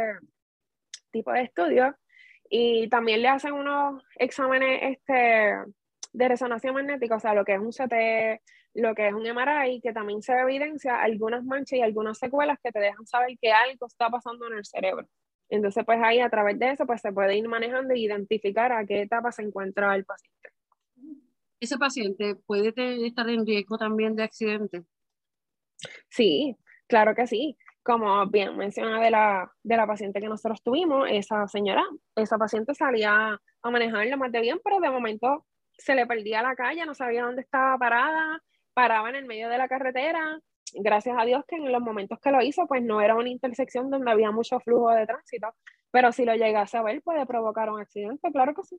tipo 1.10 1.32
de 1.32 1.40
estudios 1.40 1.94
y 2.50 2.86
también 2.90 3.22
le 3.22 3.28
hacen 3.28 3.54
unos 3.54 4.04
exámenes 4.16 4.80
este, 4.82 5.54
de 6.12 6.28
resonancia 6.28 6.72
magnética, 6.72 7.16
o 7.16 7.20
sea, 7.20 7.34
lo 7.34 7.44
que 7.44 7.54
es 7.54 7.60
un 7.60 7.70
CT, 7.70 8.42
lo 8.74 8.94
que 8.94 9.08
es 9.08 9.14
un 9.14 9.26
MRI, 9.26 9.80
que 9.80 9.92
también 9.92 10.22
se 10.22 10.32
evidencia 10.32 11.00
algunas 11.00 11.44
manchas 11.44 11.78
y 11.78 11.82
algunas 11.82 12.18
secuelas 12.18 12.58
que 12.62 12.72
te 12.72 12.80
dejan 12.80 13.06
saber 13.06 13.36
que 13.40 13.52
algo 13.52 13.86
está 13.86 14.08
pasando 14.08 14.46
en 14.46 14.58
el 14.58 14.64
cerebro. 14.64 15.06
Entonces, 15.50 15.84
pues 15.84 15.98
ahí 16.02 16.20
a 16.20 16.28
través 16.28 16.58
de 16.58 16.72
eso, 16.72 16.86
pues 16.86 17.00
se 17.00 17.12
puede 17.12 17.36
ir 17.36 17.48
manejando 17.48 17.94
e 17.94 17.98
identificar 17.98 18.72
a 18.72 18.84
qué 18.84 19.02
etapa 19.02 19.32
se 19.32 19.42
encuentra 19.42 19.94
el 19.94 20.04
paciente. 20.04 20.50
¿Ese 21.60 21.78
paciente 21.78 22.36
puede 22.46 22.72
estar 23.06 23.28
en 23.28 23.46
riesgo 23.46 23.78
también 23.78 24.14
de 24.14 24.22
accidente? 24.22 24.84
Sí, 26.08 26.56
claro 26.86 27.14
que 27.14 27.26
sí. 27.26 27.56
Como 27.82 28.26
bien 28.26 28.56
menciona 28.56 29.00
de 29.00 29.10
la, 29.10 29.50
de 29.62 29.76
la 29.76 29.86
paciente 29.86 30.20
que 30.20 30.28
nosotros 30.28 30.62
tuvimos, 30.62 31.08
esa 31.10 31.48
señora, 31.48 31.82
esa 32.14 32.36
paciente 32.36 32.74
salía 32.74 33.40
a 33.62 33.70
manejar 33.70 34.06
lo 34.06 34.18
más 34.18 34.30
de 34.30 34.40
bien, 34.40 34.60
pero 34.62 34.78
de 34.78 34.90
momento 34.90 35.46
se 35.78 35.94
le 35.94 36.06
perdía 36.06 36.42
la 36.42 36.54
calle, 36.54 36.84
no 36.84 36.94
sabía 36.94 37.24
dónde 37.24 37.42
estaba 37.42 37.78
parada, 37.78 38.42
paraba 38.74 39.08
en 39.08 39.16
el 39.16 39.24
medio 39.24 39.48
de 39.48 39.58
la 39.58 39.68
carretera. 39.68 40.40
Gracias 40.74 41.16
a 41.18 41.24
Dios 41.24 41.44
que 41.46 41.56
en 41.56 41.72
los 41.72 41.80
momentos 41.80 42.18
que 42.20 42.30
lo 42.30 42.42
hizo, 42.42 42.66
pues 42.66 42.82
no 42.82 43.00
era 43.00 43.14
una 43.14 43.30
intersección 43.30 43.90
donde 43.90 44.10
había 44.10 44.30
mucho 44.30 44.60
flujo 44.60 44.90
de 44.90 45.06
tránsito, 45.06 45.54
Pero 45.90 46.12
si 46.12 46.24
lo 46.24 46.34
llegase 46.34 46.76
a 46.76 46.82
ver, 46.82 47.00
puede 47.00 47.24
provocar 47.24 47.70
un 47.70 47.80
accidente, 47.80 48.30
claro 48.30 48.54
que 48.54 48.62
sí. 48.64 48.78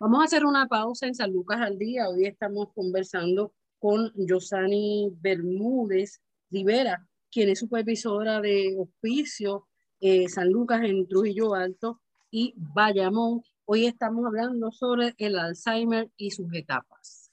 vamos 0.00 0.20
a 0.20 0.24
hacer 0.24 0.44
una 0.44 0.66
pausa 0.66 1.06
en 1.06 1.14
San 1.14 1.32
Lucas 1.32 1.60
al 1.60 1.78
día. 1.78 2.08
Hoy 2.08 2.26
estamos 2.26 2.72
conversando 2.74 3.52
con 3.78 4.10
Yosani 4.16 5.12
Bermúdez 5.20 6.20
Rivera, 6.50 7.06
quien 7.30 7.50
es 7.50 7.60
supervisora 7.60 8.40
de 8.40 8.74
hospicio 8.76 9.68
eh, 10.00 10.28
San 10.28 10.50
Lucas 10.50 10.82
en 10.82 11.06
Trujillo 11.08 11.54
Alto 11.54 12.00
y 12.30 12.54
Bayamón. 12.56 13.42
Hoy 13.70 13.84
estamos 13.84 14.24
hablando 14.24 14.72
sobre 14.72 15.14
el 15.18 15.38
Alzheimer 15.38 16.10
y 16.16 16.30
sus 16.30 16.50
etapas. 16.54 17.30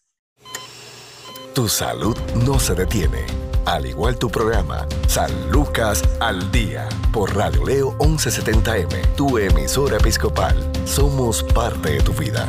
Tu 1.54 1.70
salud 1.70 2.14
no 2.46 2.60
se 2.60 2.76
detiene, 2.76 3.26
al 3.66 3.86
igual 3.86 4.20
tu 4.20 4.28
programa 4.28 4.86
San 5.08 5.32
Lucas 5.50 6.04
al 6.20 6.52
Día 6.52 6.90
por 7.14 7.34
Radio 7.34 7.66
Leo 7.66 7.98
1170M, 8.00 9.16
tu 9.16 9.38
emisora 9.38 9.96
episcopal. 9.96 10.58
Somos 10.86 11.42
parte 11.42 11.92
de 11.92 12.02
tu 12.02 12.12
vida. 12.12 12.46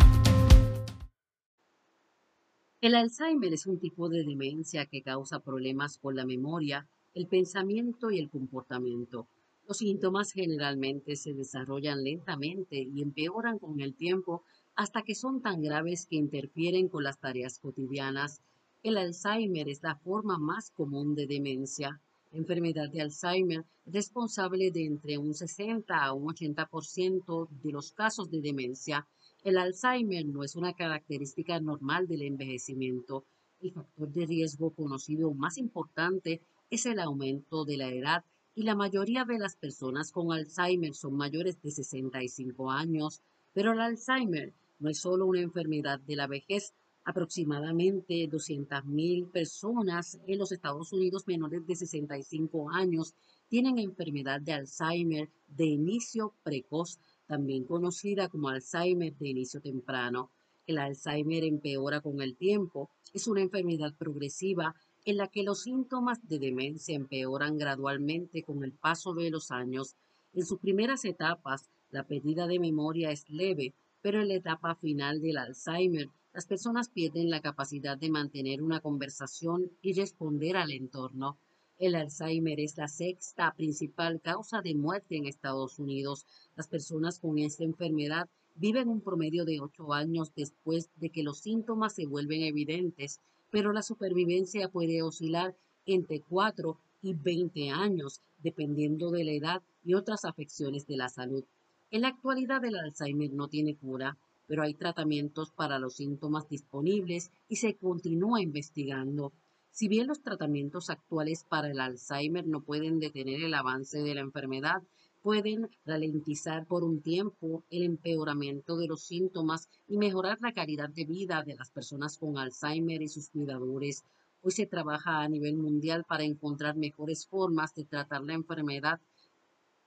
El 2.81 2.96
Alzheimer 2.96 3.53
es 3.53 3.68
un 3.68 3.79
tipo 3.79 4.09
de 4.09 4.25
demencia 4.25 4.87
que 4.87 5.05
causa 5.05 5.38
problemas 5.38 5.99
con 5.99 6.16
la 6.16 6.27
memoria, 6.27 6.88
el 7.14 7.29
pensamiento 7.29 8.11
y 8.11 8.18
el 8.18 8.31
comportamiento. 8.31 9.29
Los 9.67 9.79
síntomas 9.79 10.33
generalmente 10.33 11.17
se 11.17 11.35
desarrollan 11.35 12.05
lentamente 12.05 12.77
y 12.77 13.03
empeoran 13.03 13.59
con 13.59 13.81
el 13.81 13.95
tiempo 13.95 14.43
hasta 14.75 15.03
que 15.03 15.15
son 15.15 15.43
tan 15.43 15.63
graves 15.63 16.07
que 16.07 16.17
interfieren 16.17 16.89
con 16.89 17.03
las 17.05 17.19
tareas 17.19 17.59
cotidianas. 17.59 18.41
El 18.83 18.97
Alzheimer 18.99 19.69
es 19.69 19.83
la 19.83 19.97
forma 19.97 20.39
más 20.39 20.71
común 20.71 21.15
de 21.15 21.27
demencia. 21.27 22.01
Enfermedad 22.33 22.91
de 22.91 23.03
Alzheimer 23.03 23.65
es 23.87 23.93
responsable 23.93 24.71
de 24.71 24.85
entre 24.85 25.19
un 25.19 25.35
60 25.35 25.97
a 25.97 26.13
un 26.13 26.29
80% 26.29 27.49
de 27.63 27.73
los 27.73 27.93
casos 27.93 28.31
de 28.31 28.41
demencia 28.41 29.07
el 29.47 29.59
Alzheimer 29.59 30.27
no 30.27 30.43
es 30.43 30.57
una 30.57 30.73
característica 30.73 31.61
normal 31.61 32.09
del 32.09 32.23
envejecimiento. 32.23 33.25
El 33.61 33.71
factor 33.71 34.09
de 34.11 34.27
riesgo 34.27 34.71
conocido 34.71 35.33
más 35.35 35.57
importante 35.57 36.41
es 36.69 36.85
el 36.85 36.99
aumento 36.99 37.65
de 37.65 37.77
la 37.77 37.89
edad 37.89 38.25
y 38.57 38.62
la 38.62 38.75
mayoría 38.75 39.27
de 39.27 39.38
las 39.38 39.55
personas 39.55 40.11
con 40.11 40.33
Alzheimer 40.33 40.95
son 40.95 41.14
mayores 41.14 41.61
de 41.61 41.71
65 41.71 42.71
años, 42.71 43.21
pero 43.53 43.73
el 43.73 43.81
Alzheimer 43.81 44.55
no 44.79 44.88
es 44.88 44.99
solo 44.99 45.27
una 45.27 45.42
enfermedad 45.42 46.01
de 46.01 46.16
la 46.16 46.27
vejez. 46.27 46.73
Aproximadamente 47.05 48.14
200.000 48.31 49.31
personas 49.31 50.19
en 50.27 50.38
los 50.38 50.53
Estados 50.53 50.90
Unidos 50.95 51.27
menores 51.27 51.66
de 51.66 51.77
65 51.77 52.71
años 52.71 53.14
tienen 53.49 53.79
enfermedad 53.79 54.40
de 54.40 54.55
Alzheimer 54.55 55.29
de 55.49 55.66
inicio 55.66 56.33
precoz 56.42 56.99
también 57.27 57.64
conocida 57.64 58.31
como 58.31 58.49
Alzheimer 58.49 59.14
de 59.19 59.29
inicio 59.29 59.61
temprano. 59.61 60.31
El 60.66 60.79
Alzheimer 60.79 61.45
empeora 61.45 62.01
con 62.01 62.23
el 62.23 62.37
tiempo. 62.37 62.88
Es 63.12 63.27
una 63.29 63.42
enfermedad 63.42 63.95
progresiva 63.99 64.75
en 65.07 65.16
la 65.16 65.29
que 65.29 65.45
los 65.45 65.62
síntomas 65.62 66.19
de 66.29 66.40
demencia 66.40 66.97
empeoran 66.97 67.57
gradualmente 67.59 68.42
con 68.42 68.64
el 68.64 68.73
paso 68.73 69.14
de 69.14 69.31
los 69.31 69.53
años. 69.53 69.95
En 70.35 70.45
sus 70.45 70.59
primeras 70.59 71.05
etapas, 71.05 71.71
la 71.90 72.03
pérdida 72.03 72.49
de 72.49 72.59
memoria 72.59 73.12
es 73.12 73.31
leve, 73.31 73.73
pero 74.03 74.21
en 74.21 74.29
la 74.29 74.35
etapa 74.35 74.75
final 74.75 75.21
del 75.23 75.38
Alzheimer, 75.38 76.09
las 76.35 76.47
personas 76.47 76.88
pierden 76.88 77.31
la 77.31 77.40
capacidad 77.40 77.97
de 77.97 78.11
mantener 78.11 78.61
una 78.62 78.81
conversación 78.81 79.71
y 79.81 79.95
responder 79.95 80.57
al 80.57 80.73
entorno. 80.73 81.38
El 81.79 81.95
Alzheimer 81.95 82.59
es 82.59 82.77
la 82.77 82.88
sexta 82.88 83.55
principal 83.57 84.21
causa 84.21 84.61
de 84.61 84.75
muerte 84.75 85.16
en 85.16 85.27
Estados 85.27 85.79
Unidos. 85.79 86.27
Las 86.57 86.66
personas 86.66 87.21
con 87.21 87.38
esta 87.38 87.62
enfermedad 87.62 88.29
viven 88.57 88.88
un 88.88 89.01
promedio 89.01 89.45
de 89.45 89.61
ocho 89.61 89.92
años 89.92 90.33
después 90.35 90.90
de 90.97 91.11
que 91.11 91.23
los 91.23 91.38
síntomas 91.38 91.95
se 91.95 92.07
vuelven 92.07 92.42
evidentes, 92.42 93.21
pero 93.51 93.73
la 93.73 93.83
supervivencia 93.83 94.69
puede 94.69 95.03
oscilar 95.03 95.57
entre 95.87 96.21
4 96.21 96.79
y 97.03 97.15
20 97.15 97.71
años, 97.71 98.21
dependiendo 98.43 99.11
de 99.11 99.25
la 99.25 99.33
edad 99.33 99.63
y 99.85 99.95
otras 99.95 100.25
afecciones 100.25 100.87
de 100.87 100.97
la 100.97 101.09
salud. 101.09 101.45
En 101.91 102.03
la 102.03 102.09
actualidad 102.09 102.65
el 102.65 102.77
Alzheimer 102.77 103.33
no 103.33 103.49
tiene 103.49 103.77
cura, 103.77 104.19
pero 104.47 104.63
hay 104.63 104.75
tratamientos 104.75 105.51
para 105.51 105.79
los 105.79 105.97
síntomas 105.97 106.49
disponibles 106.49 107.31
y 107.49 107.57
se 107.57 107.75
continúa 107.75 108.41
investigando. 108.41 109.33
Si 109.71 109.89
bien 109.89 110.07
los 110.07 110.23
tratamientos 110.23 110.91
actuales 110.91 111.45
para 111.49 111.71
el 111.71 111.81
Alzheimer 111.81 112.47
no 112.47 112.63
pueden 112.63 112.99
detener 112.99 113.43
el 113.43 113.55
avance 113.55 113.99
de 113.99 114.15
la 114.15 114.23
enfermedad, 114.23 114.83
pueden 115.27 115.69
ralentizar 115.85 116.67
por 116.67 116.85
un 116.85 117.03
tiempo 117.03 117.65
el 117.69 117.83
empeoramiento 117.83 118.77
de 118.77 118.87
los 118.87 119.03
síntomas 119.03 119.69
y 119.89 119.99
mejorar 119.99 120.39
la 120.41 120.53
calidad 120.53 120.89
de 120.89 121.05
vida 121.05 121.43
de 121.43 121.57
las 121.57 121.69
personas 121.73 122.17
con 122.17 122.39
Alzheimer 122.39 123.03
y 123.03 123.09
sus 123.09 123.31
cuidadores. 123.31 124.05
Hoy 124.41 124.53
se 124.53 124.67
trabaja 124.67 125.23
a 125.23 125.29
nivel 125.29 125.57
mundial 125.57 126.05
para 126.05 126.23
encontrar 126.23 126.77
mejores 126.77 127.27
formas 127.27 127.75
de 127.75 127.87
tratar 127.87 128.23
la 128.23 128.35
enfermedad, 128.35 129.01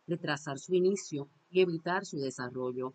retrasar 0.07 0.59
su 0.59 0.75
inicio 0.75 1.29
y 1.49 1.61
evitar 1.61 2.05
su 2.05 2.17
desarrollo. 2.17 2.93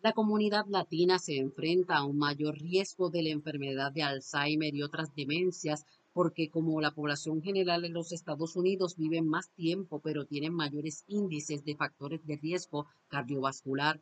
La 0.00 0.14
comunidad 0.14 0.64
latina 0.66 1.18
se 1.18 1.36
enfrenta 1.36 1.98
a 1.98 2.04
un 2.04 2.16
mayor 2.16 2.56
riesgo 2.56 3.10
de 3.10 3.22
la 3.22 3.28
enfermedad 3.28 3.92
de 3.92 4.02
Alzheimer 4.02 4.74
y 4.74 4.82
otras 4.82 5.14
demencias 5.14 5.84
porque 6.14 6.48
como 6.48 6.80
la 6.80 6.94
población 6.94 7.42
general 7.42 7.84
en 7.84 7.92
los 7.92 8.12
Estados 8.12 8.56
Unidos 8.56 8.96
vive 8.96 9.20
más 9.20 9.50
tiempo 9.50 10.00
pero 10.00 10.24
tienen 10.24 10.54
mayores 10.54 11.04
índices 11.08 11.64
de 11.64 11.76
factores 11.76 12.24
de 12.24 12.36
riesgo 12.36 12.86
cardiovascular, 13.08 14.00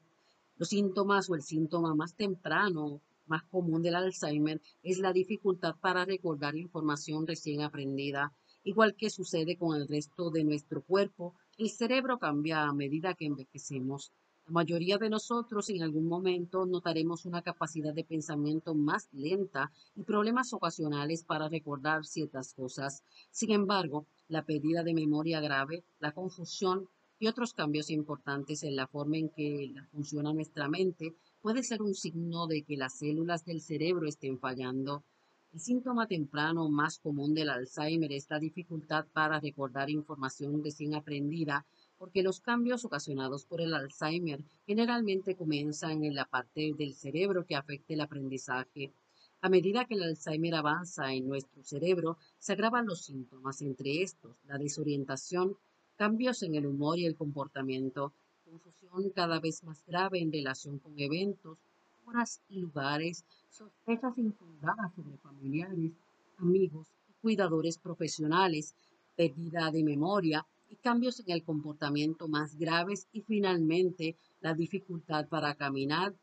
los 0.56 0.68
síntomas 0.68 1.28
o 1.30 1.34
el 1.34 1.42
síntoma 1.42 1.94
más 1.94 2.14
temprano, 2.14 3.00
más 3.26 3.42
común 3.44 3.82
del 3.82 3.94
Alzheimer 3.94 4.60
es 4.82 4.98
la 4.98 5.12
dificultad 5.12 5.74
para 5.80 6.04
recordar 6.04 6.54
información 6.54 7.26
recién 7.26 7.62
aprendida. 7.62 8.32
Igual 8.62 8.94
que 8.94 9.10
sucede 9.10 9.56
con 9.56 9.74
el 9.74 9.88
resto 9.88 10.30
de 10.30 10.44
nuestro 10.44 10.82
cuerpo, 10.82 11.34
el 11.56 11.70
cerebro 11.70 12.18
cambia 12.18 12.64
a 12.64 12.74
medida 12.74 13.14
que 13.14 13.26
envejecemos. 13.26 14.12
La 14.46 14.54
mayoría 14.54 14.98
de 14.98 15.08
nosotros 15.08 15.70
en 15.70 15.84
algún 15.84 16.06
momento 16.06 16.66
notaremos 16.66 17.26
una 17.26 17.42
capacidad 17.42 17.94
de 17.94 18.02
pensamiento 18.02 18.74
más 18.74 19.08
lenta 19.12 19.70
y 19.94 20.02
problemas 20.02 20.52
ocasionales 20.52 21.22
para 21.22 21.48
recordar 21.48 22.04
ciertas 22.04 22.52
cosas. 22.52 23.04
Sin 23.30 23.52
embargo, 23.52 24.04
la 24.26 24.44
pérdida 24.44 24.82
de 24.82 24.94
memoria 24.94 25.40
grave, 25.40 25.84
la 26.00 26.10
confusión 26.10 26.88
y 27.20 27.28
otros 27.28 27.54
cambios 27.54 27.88
importantes 27.88 28.64
en 28.64 28.74
la 28.74 28.88
forma 28.88 29.16
en 29.16 29.28
que 29.28 29.72
funciona 29.92 30.32
nuestra 30.32 30.68
mente 30.68 31.14
puede 31.40 31.62
ser 31.62 31.80
un 31.80 31.94
signo 31.94 32.48
de 32.48 32.62
que 32.64 32.76
las 32.76 32.98
células 32.98 33.44
del 33.44 33.60
cerebro 33.60 34.08
estén 34.08 34.40
fallando. 34.40 35.04
El 35.52 35.60
síntoma 35.60 36.08
temprano 36.08 36.68
más 36.68 36.98
común 36.98 37.32
del 37.32 37.50
Alzheimer 37.50 38.10
es 38.10 38.26
la 38.28 38.40
dificultad 38.40 39.06
para 39.12 39.38
recordar 39.38 39.88
información 39.88 40.64
recién 40.64 40.94
aprendida 40.94 41.64
porque 42.02 42.24
los 42.24 42.40
cambios 42.40 42.84
ocasionados 42.84 43.44
por 43.44 43.60
el 43.60 43.72
Alzheimer 43.72 44.42
generalmente 44.66 45.36
comienzan 45.36 46.02
en 46.02 46.16
la 46.16 46.24
parte 46.24 46.72
del 46.76 46.94
cerebro 46.94 47.46
que 47.46 47.54
afecta 47.54 47.94
el 47.94 48.00
aprendizaje. 48.00 48.92
A 49.40 49.48
medida 49.48 49.84
que 49.84 49.94
el 49.94 50.02
Alzheimer 50.02 50.56
avanza 50.56 51.12
en 51.12 51.28
nuestro 51.28 51.62
cerebro, 51.62 52.18
se 52.40 52.54
agravan 52.54 52.86
los 52.86 53.02
síntomas, 53.04 53.62
entre 53.62 54.02
estos 54.02 54.34
la 54.48 54.58
desorientación, 54.58 55.56
cambios 55.94 56.42
en 56.42 56.56
el 56.56 56.66
humor 56.66 56.98
y 56.98 57.06
el 57.06 57.14
comportamiento, 57.14 58.12
confusión 58.44 59.10
cada 59.10 59.38
vez 59.38 59.62
más 59.62 59.86
grave 59.86 60.18
en 60.18 60.32
relación 60.32 60.80
con 60.80 60.98
eventos, 60.98 61.56
horas 62.04 62.40
y 62.48 62.58
lugares, 62.58 63.24
sospechas 63.48 64.18
infundadas 64.18 64.92
sobre 64.96 65.18
familiares, 65.18 65.92
amigos 66.38 66.88
y 67.08 67.12
cuidadores 67.22 67.78
profesionales, 67.78 68.74
pérdida 69.14 69.70
de 69.70 69.84
memoria, 69.84 70.44
y 70.72 70.76
cambios 70.76 71.20
en 71.20 71.30
el 71.30 71.44
comportamiento 71.44 72.28
más 72.28 72.56
graves 72.56 73.06
y 73.12 73.20
finalmente 73.20 74.16
la 74.40 74.54
dificultad 74.54 75.28
para 75.28 75.54
caminar, 75.54 76.14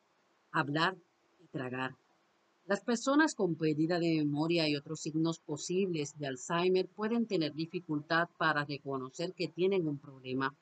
hablar 0.52 0.98
y 1.40 1.46
tragar. 1.50 1.96
Las 2.66 2.82
personas 2.82 3.36
con 3.36 3.56
pérdida 3.56 4.00
de 4.00 4.18
memoria 4.18 4.68
y 4.68 4.76
otros 4.76 5.02
signos 5.02 5.40
posibles 5.40 6.18
de 6.18 6.26
Alzheimer 6.26 6.88
pueden 6.88 7.28
tener 7.28 7.54
dificultad 7.54 8.28
para 8.40 8.66
reconocer 8.66 9.34
que 9.36 9.50
tienen 9.50 9.88
un 9.88 10.00
problema. 10.00 10.56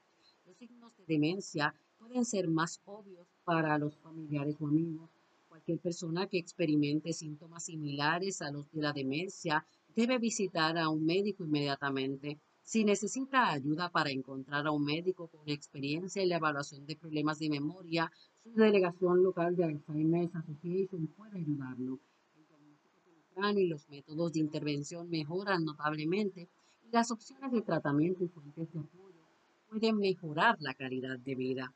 Los 0.45 0.57
signos 0.57 0.91
de 0.97 1.05
demencia 1.05 1.73
pueden 1.97 2.25
ser 2.25 2.49
más 2.49 2.81
obvios 2.83 3.27
para 3.45 3.77
los 3.77 3.95
familiares 3.99 4.57
o 4.59 4.67
amigos. 4.67 5.09
Cualquier 5.47 5.79
persona 5.79 6.27
que 6.27 6.37
experimente 6.37 7.13
síntomas 7.13 7.63
similares 7.63 8.41
a 8.41 8.51
los 8.51 8.69
de 8.69 8.81
la 8.81 8.91
demencia 8.91 9.65
debe 9.95 10.17
visitar 10.17 10.77
a 10.77 10.89
un 10.89 11.05
médico 11.05 11.45
inmediatamente. 11.45 12.37
Si 12.67 12.83
necesita 12.83 13.49
ayuda 13.49 13.87
para 13.87 14.09
encontrar 14.11 14.67
a 14.67 14.71
un 14.71 14.83
médico 14.83 15.29
con 15.29 15.47
experiencia 15.47 16.21
en 16.21 16.27
la 16.27 16.35
evaluación 16.35 16.85
de 16.85 16.97
problemas 16.97 17.39
de 17.39 17.49
memoria, 17.49 18.11
su 18.43 18.51
delegación 18.51 19.23
local 19.23 19.55
de 19.55 19.63
Alzheimer's 19.63 20.35
Association 20.35 21.07
puede 21.15 21.37
ayudarlo. 21.37 21.97
El 22.35 22.45
diagnóstico 22.45 22.99
temprano 23.05 23.59
y 23.61 23.67
los 23.67 23.87
métodos 23.87 24.33
de 24.33 24.41
intervención 24.41 25.09
mejoran 25.09 25.63
notablemente 25.63 26.49
y 26.85 26.91
las 26.91 27.09
opciones 27.09 27.53
de 27.53 27.61
tratamiento 27.61 28.25
y 28.25 28.27
fuentes 28.27 28.69
de 28.73 28.79
apoyo 28.81 29.23
pueden 29.69 29.97
mejorar 29.99 30.57
la 30.59 30.73
calidad 30.73 31.17
de 31.19 31.35
vida. 31.35 31.73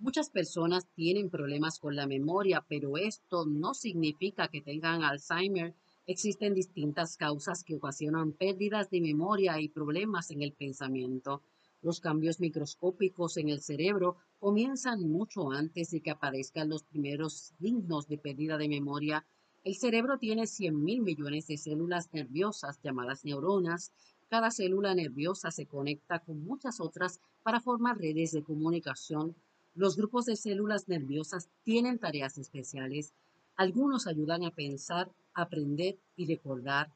Muchas 0.00 0.28
personas 0.28 0.88
tienen 0.96 1.30
problemas 1.30 1.78
con 1.78 1.94
la 1.94 2.08
memoria, 2.08 2.64
pero 2.68 2.96
esto 2.96 3.46
no 3.46 3.74
significa 3.74 4.48
que 4.48 4.60
tengan 4.60 5.04
Alzheimer. 5.04 5.72
Existen 6.08 6.54
distintas 6.54 7.18
causas 7.18 7.62
que 7.62 7.74
ocasionan 7.74 8.32
pérdidas 8.32 8.88
de 8.88 9.02
memoria 9.02 9.60
y 9.60 9.68
problemas 9.68 10.30
en 10.30 10.40
el 10.40 10.54
pensamiento. 10.54 11.42
Los 11.82 12.00
cambios 12.00 12.40
microscópicos 12.40 13.36
en 13.36 13.50
el 13.50 13.60
cerebro 13.60 14.16
comienzan 14.38 15.06
mucho 15.06 15.50
antes 15.50 15.90
de 15.90 16.00
que 16.00 16.10
aparezcan 16.10 16.70
los 16.70 16.82
primeros 16.82 17.52
signos 17.60 18.08
de 18.08 18.16
pérdida 18.16 18.56
de 18.56 18.70
memoria. 18.70 19.26
El 19.64 19.76
cerebro 19.76 20.16
tiene 20.16 20.46
100 20.46 20.82
mil 20.82 21.02
millones 21.02 21.46
de 21.46 21.58
células 21.58 22.10
nerviosas 22.14 22.80
llamadas 22.82 23.26
neuronas. 23.26 23.92
Cada 24.30 24.50
célula 24.50 24.94
nerviosa 24.94 25.50
se 25.50 25.66
conecta 25.66 26.20
con 26.20 26.42
muchas 26.42 26.80
otras 26.80 27.20
para 27.42 27.60
formar 27.60 27.98
redes 27.98 28.32
de 28.32 28.42
comunicación 28.42 29.36
los 29.78 29.96
grupos 29.96 30.24
de 30.24 30.34
células 30.34 30.88
nerviosas 30.88 31.50
tienen 31.62 32.00
tareas 32.00 32.36
especiales. 32.36 33.14
Algunos 33.58 34.06
ayudan 34.06 34.44
a 34.44 34.52
pensar, 34.52 35.10
aprender 35.34 35.98
y 36.14 36.26
recordar. 36.26 36.92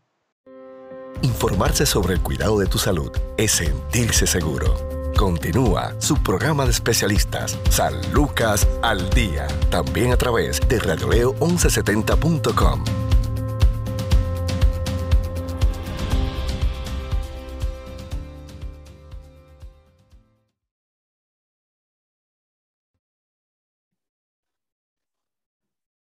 Informarse 1.22 1.86
sobre 1.86 2.16
el 2.16 2.24
cuidado 2.24 2.58
de 2.58 2.66
tu 2.66 2.80
salud 2.80 3.12
es 3.38 3.52
sentirse 3.52 4.26
seguro. 4.26 4.74
Continúa 5.16 6.02
su 6.02 6.16
programa 6.16 6.66
de 6.66 6.72
especialistas 6.72 7.60
San 7.70 7.94
Lucas 8.12 8.68
al 8.82 9.08
Día, 9.12 9.46
también 9.70 10.14
a 10.14 10.18
través 10.18 10.60
de 10.68 10.80
radioleo1170.com. 10.80 13.01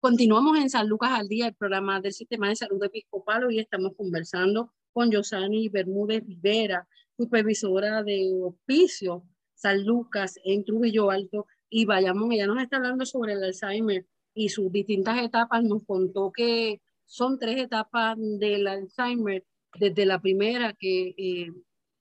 Continuamos 0.01 0.59
en 0.59 0.71
San 0.71 0.89
Lucas 0.89 1.11
al 1.13 1.29
Día, 1.29 1.49
el 1.49 1.55
programa 1.55 2.01
del 2.01 2.15
Sistema 2.15 2.49
de 2.49 2.57
Salud 2.57 2.83
Episcopal. 2.83 3.45
Hoy 3.45 3.59
estamos 3.59 3.93
conversando 3.95 4.73
con 4.95 5.11
Yosani 5.11 5.69
Bermúdez 5.69 6.25
Rivera, 6.27 6.89
supervisora 7.19 8.03
de 8.03 8.33
Hospicio 8.43 9.27
San 9.53 9.85
Lucas 9.85 10.41
en 10.43 10.65
Trujillo 10.65 11.11
Alto 11.11 11.47
y 11.69 11.85
Bayamón. 11.85 12.33
Ella 12.33 12.47
nos 12.47 12.63
está 12.63 12.79
hablando 12.79 13.05
sobre 13.05 13.35
el 13.35 13.45
Alzheimer 13.45 14.07
y 14.33 14.49
sus 14.49 14.73
distintas 14.73 15.23
etapas. 15.23 15.63
Nos 15.65 15.85
contó 15.85 16.33
que 16.33 16.81
son 17.05 17.39
tres 17.39 17.61
etapas 17.61 18.17
del 18.19 18.69
Alzheimer. 18.69 19.45
Desde 19.79 20.07
la 20.07 20.19
primera, 20.19 20.73
que 20.73 21.15
eh, 21.19 21.53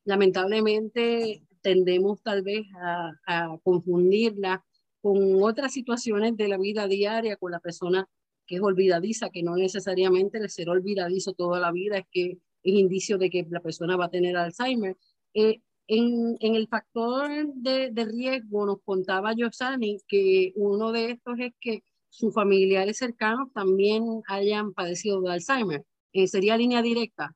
lamentablemente 0.06 1.44
tendemos 1.62 2.24
tal 2.24 2.44
vez 2.44 2.66
a, 2.82 3.12
a 3.28 3.58
confundirla 3.62 4.64
con 5.02 5.42
otras 5.42 5.74
situaciones 5.74 6.36
de 6.38 6.48
la 6.48 6.58
vida 6.58 6.88
diaria, 6.88 7.38
con 7.38 7.52
la 7.52 7.60
persona 7.60 8.08
que 8.46 8.56
es 8.56 8.62
olvidadiza, 8.62 9.30
que 9.30 9.44
no 9.44 9.56
necesariamente 9.56 10.40
el 10.40 10.50
ser 10.50 10.70
olvidadizo 10.70 11.34
toda 11.34 11.60
la 11.60 11.72
vida 11.72 12.00
es 12.00 12.06
que 12.12 12.38
es 12.64 12.74
indicio 12.74 13.18
de 13.18 13.30
que 13.30 13.46
la 13.50 13.62
persona 13.62 13.96
va 13.96 14.06
a 14.06 14.10
tener 14.10 14.36
Alzheimer. 14.36 14.98
Eh, 15.34 15.62
en, 15.88 16.38
en, 16.40 16.56
el 16.56 16.68
factor 16.68 17.30
de, 17.54 17.92
de, 17.92 18.06
riesgo 18.06 18.66
nos 18.66 18.82
contaba 18.84 19.34
Yosani 19.34 19.98
que 20.08 20.52
uno 20.56 20.92
de 20.92 21.12
estos 21.12 21.40
es 21.40 21.54
que 21.60 21.84
sus 22.10 22.34
familiares 22.34 22.98
cercanos 22.98 23.52
también 23.54 24.22
hayan 24.28 24.74
padecido 24.74 25.22
de 25.22 25.34
Alzheimer. 25.34 25.84
Eh, 26.14 26.28
¿Sería 26.28 26.58
línea 26.58 26.82
directa? 26.82 27.36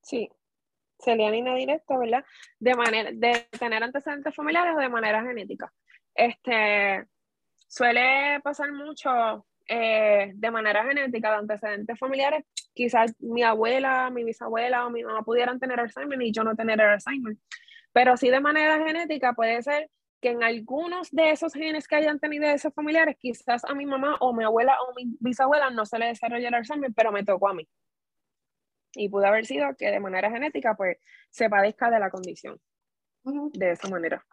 Sí, 0.00 0.28
sería 0.98 1.30
línea 1.30 1.54
directa, 1.54 1.98
¿verdad? 1.98 2.24
De 2.58 2.74
manera 2.74 3.10
de 3.12 3.46
tener 3.58 3.82
antecedentes 3.82 4.34
familiares 4.34 4.74
o 4.76 4.80
de 4.80 4.88
manera 4.88 5.22
genética. 5.22 5.72
Este, 6.16 7.06
suele 7.68 8.40
pasar 8.42 8.72
mucho 8.72 9.46
eh, 9.68 10.32
de 10.34 10.50
manera 10.50 10.84
genética 10.84 11.30
de 11.30 11.36
antecedentes 11.36 11.98
familiares. 11.98 12.44
Quizás 12.72 13.14
mi 13.18 13.42
abuela, 13.42 14.10
mi 14.10 14.24
bisabuela 14.24 14.86
o 14.86 14.90
mi 14.90 15.04
mamá 15.04 15.22
pudieran 15.22 15.58
tener 15.58 15.80
Alzheimer 15.80 16.20
y 16.22 16.32
yo 16.32 16.44
no 16.44 16.54
tener 16.54 16.80
Alzheimer. 16.80 17.36
Pero 17.92 18.16
sí 18.16 18.30
de 18.30 18.40
manera 18.40 18.78
genética 18.84 19.34
puede 19.34 19.62
ser 19.62 19.90
que 20.20 20.30
en 20.30 20.42
algunos 20.42 21.10
de 21.10 21.30
esos 21.30 21.52
genes 21.52 21.86
que 21.86 21.96
hayan 21.96 22.18
tenido 22.18 22.46
esos 22.46 22.72
familiares, 22.72 23.16
quizás 23.18 23.64
a 23.64 23.74
mi 23.74 23.84
mamá 23.84 24.16
o 24.20 24.32
mi 24.32 24.44
abuela 24.44 24.76
o 24.82 24.94
mi 24.94 25.16
bisabuela 25.20 25.70
no 25.70 25.84
se 25.84 25.98
le 25.98 26.06
desarrolló 26.06 26.48
el 26.48 26.54
Alzheimer, 26.54 26.92
pero 26.94 27.12
me 27.12 27.24
tocó 27.24 27.48
a 27.48 27.54
mí. 27.54 27.68
Y 28.94 29.10
pudo 29.10 29.26
haber 29.26 29.44
sido 29.44 29.76
que 29.76 29.90
de 29.90 30.00
manera 30.00 30.30
genética 30.30 30.74
pues 30.74 30.98
se 31.30 31.50
padezca 31.50 31.90
de 31.90 32.00
la 32.00 32.10
condición. 32.10 32.58
De 33.24 33.72
esa 33.72 33.88
manera. 33.88 34.24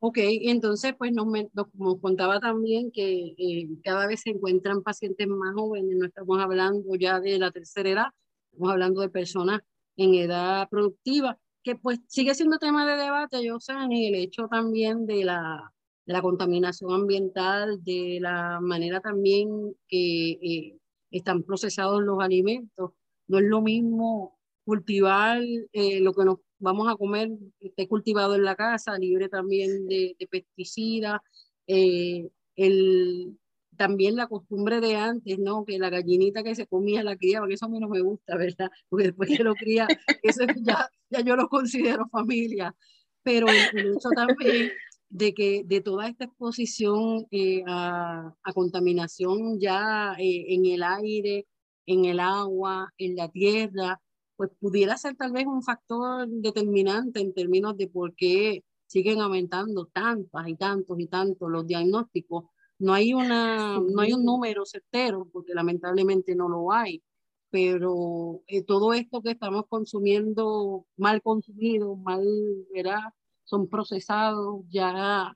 Ok, 0.00 0.18
entonces 0.20 0.94
pues 0.96 1.12
nos, 1.12 1.26
nos 1.74 2.00
contaba 2.00 2.38
también 2.38 2.92
que 2.92 3.34
eh, 3.36 3.68
cada 3.82 4.06
vez 4.06 4.20
se 4.20 4.30
encuentran 4.30 4.82
pacientes 4.82 5.26
más 5.26 5.54
jóvenes, 5.54 5.96
no 5.96 6.06
estamos 6.06 6.38
hablando 6.38 6.94
ya 6.94 7.18
de 7.18 7.36
la 7.38 7.50
tercera 7.50 7.90
edad, 7.90 8.06
estamos 8.52 8.72
hablando 8.72 9.00
de 9.00 9.08
personas 9.08 9.60
en 9.96 10.14
edad 10.14 10.68
productiva, 10.68 11.36
que 11.64 11.74
pues 11.74 11.98
sigue 12.06 12.34
siendo 12.36 12.58
tema 12.58 12.86
de 12.86 13.02
debate, 13.02 13.44
yo 13.44 13.58
sé, 13.58 13.72
el 13.72 14.14
hecho 14.14 14.46
también 14.48 15.04
de 15.04 15.24
la, 15.24 15.72
de 16.06 16.12
la 16.12 16.22
contaminación 16.22 16.92
ambiental, 16.92 17.82
de 17.82 18.18
la 18.20 18.60
manera 18.60 19.00
también 19.00 19.74
que 19.88 20.30
eh, 20.30 20.78
están 21.10 21.42
procesados 21.42 22.02
los 22.02 22.20
alimentos. 22.22 22.92
No 23.26 23.38
es 23.38 23.44
lo 23.44 23.60
mismo 23.62 24.38
cultivar 24.64 25.40
eh, 25.72 26.00
lo 26.00 26.12
que 26.12 26.24
nos 26.24 26.38
vamos 26.58 26.88
a 26.88 26.96
comer, 26.96 27.30
esté 27.60 27.88
cultivado 27.88 28.34
en 28.34 28.44
la 28.44 28.56
casa, 28.56 28.98
libre 28.98 29.28
también 29.28 29.86
de, 29.86 30.16
pesticidas. 30.30 31.20
Eh, 31.66 32.28
el, 32.56 33.38
también 33.78 34.16
la 34.16 34.26
costumbre 34.26 34.80
de 34.80 34.96
antes, 34.96 35.38
¿no? 35.38 35.64
Que 35.64 35.78
la 35.78 35.88
gallinita 35.88 36.42
que 36.42 36.54
se 36.54 36.66
comía 36.66 37.02
la 37.02 37.16
cría, 37.16 37.38
porque 37.38 37.54
eso 37.54 37.66
a 37.66 37.68
mí 37.68 37.78
no 37.78 37.88
me 37.88 38.02
gusta, 38.02 38.36
¿verdad? 38.36 38.70
Porque 38.90 39.06
después 39.06 39.30
que 39.30 39.44
lo 39.44 39.54
cría, 39.54 39.86
eso 40.22 40.44
ya, 40.60 40.90
ya 41.08 41.20
yo 41.20 41.36
lo 41.36 41.48
considero 41.48 42.08
familia. 42.08 42.74
Pero 43.22 43.46
el, 43.48 43.94
hecho 43.94 44.10
también 44.10 44.70
de 45.08 45.32
que 45.32 45.62
de 45.64 45.80
toda 45.80 46.08
esta 46.08 46.24
exposición 46.24 47.26
eh, 47.30 47.62
a, 47.66 48.34
a, 48.42 48.52
contaminación 48.52 49.58
ya 49.58 50.14
eh, 50.18 50.54
en 50.54 50.66
el 50.66 50.82
aire, 50.82 51.46
en 51.86 52.04
el 52.04 52.20
agua, 52.20 52.92
en 52.98 53.16
la 53.16 53.28
tierra, 53.28 54.00
pues 54.38 54.50
pudiera 54.60 54.96
ser 54.96 55.16
tal 55.16 55.32
vez 55.32 55.46
un 55.46 55.64
factor 55.64 56.28
determinante 56.28 57.20
en 57.20 57.34
términos 57.34 57.76
de 57.76 57.88
por 57.88 58.14
qué 58.14 58.64
siguen 58.86 59.20
aumentando 59.20 59.86
tantas 59.86 60.46
y 60.46 60.54
tantos 60.54 61.00
y 61.00 61.08
tantos 61.08 61.50
los 61.50 61.66
diagnósticos. 61.66 62.44
No 62.78 62.94
hay, 62.94 63.14
una, 63.14 63.80
no 63.80 64.00
hay 64.00 64.12
un 64.12 64.24
número 64.24 64.64
certero, 64.64 65.28
porque 65.32 65.54
lamentablemente 65.54 66.36
no 66.36 66.48
lo 66.48 66.70
hay, 66.72 67.02
pero 67.50 68.42
eh, 68.46 68.62
todo 68.62 68.94
esto 68.94 69.22
que 69.22 69.32
estamos 69.32 69.64
consumiendo, 69.68 70.86
mal 70.96 71.20
consumido, 71.20 71.96
mal, 71.96 72.24
¿verdad? 72.72 73.12
Son 73.42 73.68
procesados, 73.68 74.62
ya 74.68 75.34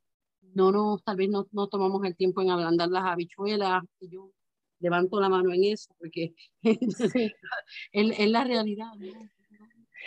no 0.54 0.70
nos, 0.70 1.02
tal 1.02 1.16
vez 1.16 1.28
no, 1.28 1.48
no 1.50 1.66
tomamos 1.66 2.04
el 2.04 2.14
tiempo 2.14 2.40
en 2.40 2.50
ablandar 2.50 2.88
las 2.88 3.04
habichuelas. 3.04 3.82
Yo 4.00 4.30
levanto 4.82 5.20
la 5.20 5.28
mano 5.28 5.52
en 5.52 5.64
eso, 5.64 5.94
porque 5.98 6.34
es, 7.92 8.30
la 8.30 8.44
realidad. 8.44 8.90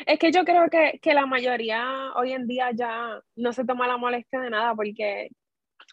Es 0.05 0.19
que 0.19 0.31
yo 0.31 0.43
creo 0.43 0.69
que, 0.69 0.99
que, 1.01 1.13
la 1.13 1.25
mayoría 1.25 2.11
hoy 2.15 2.33
en 2.33 2.47
día 2.47 2.71
ya 2.73 3.21
no 3.35 3.53
se 3.53 3.65
toma 3.65 3.88
la 3.88 3.97
molestia 3.97 4.41
de 4.41 4.49
nada, 4.49 4.75
porque, 4.75 5.29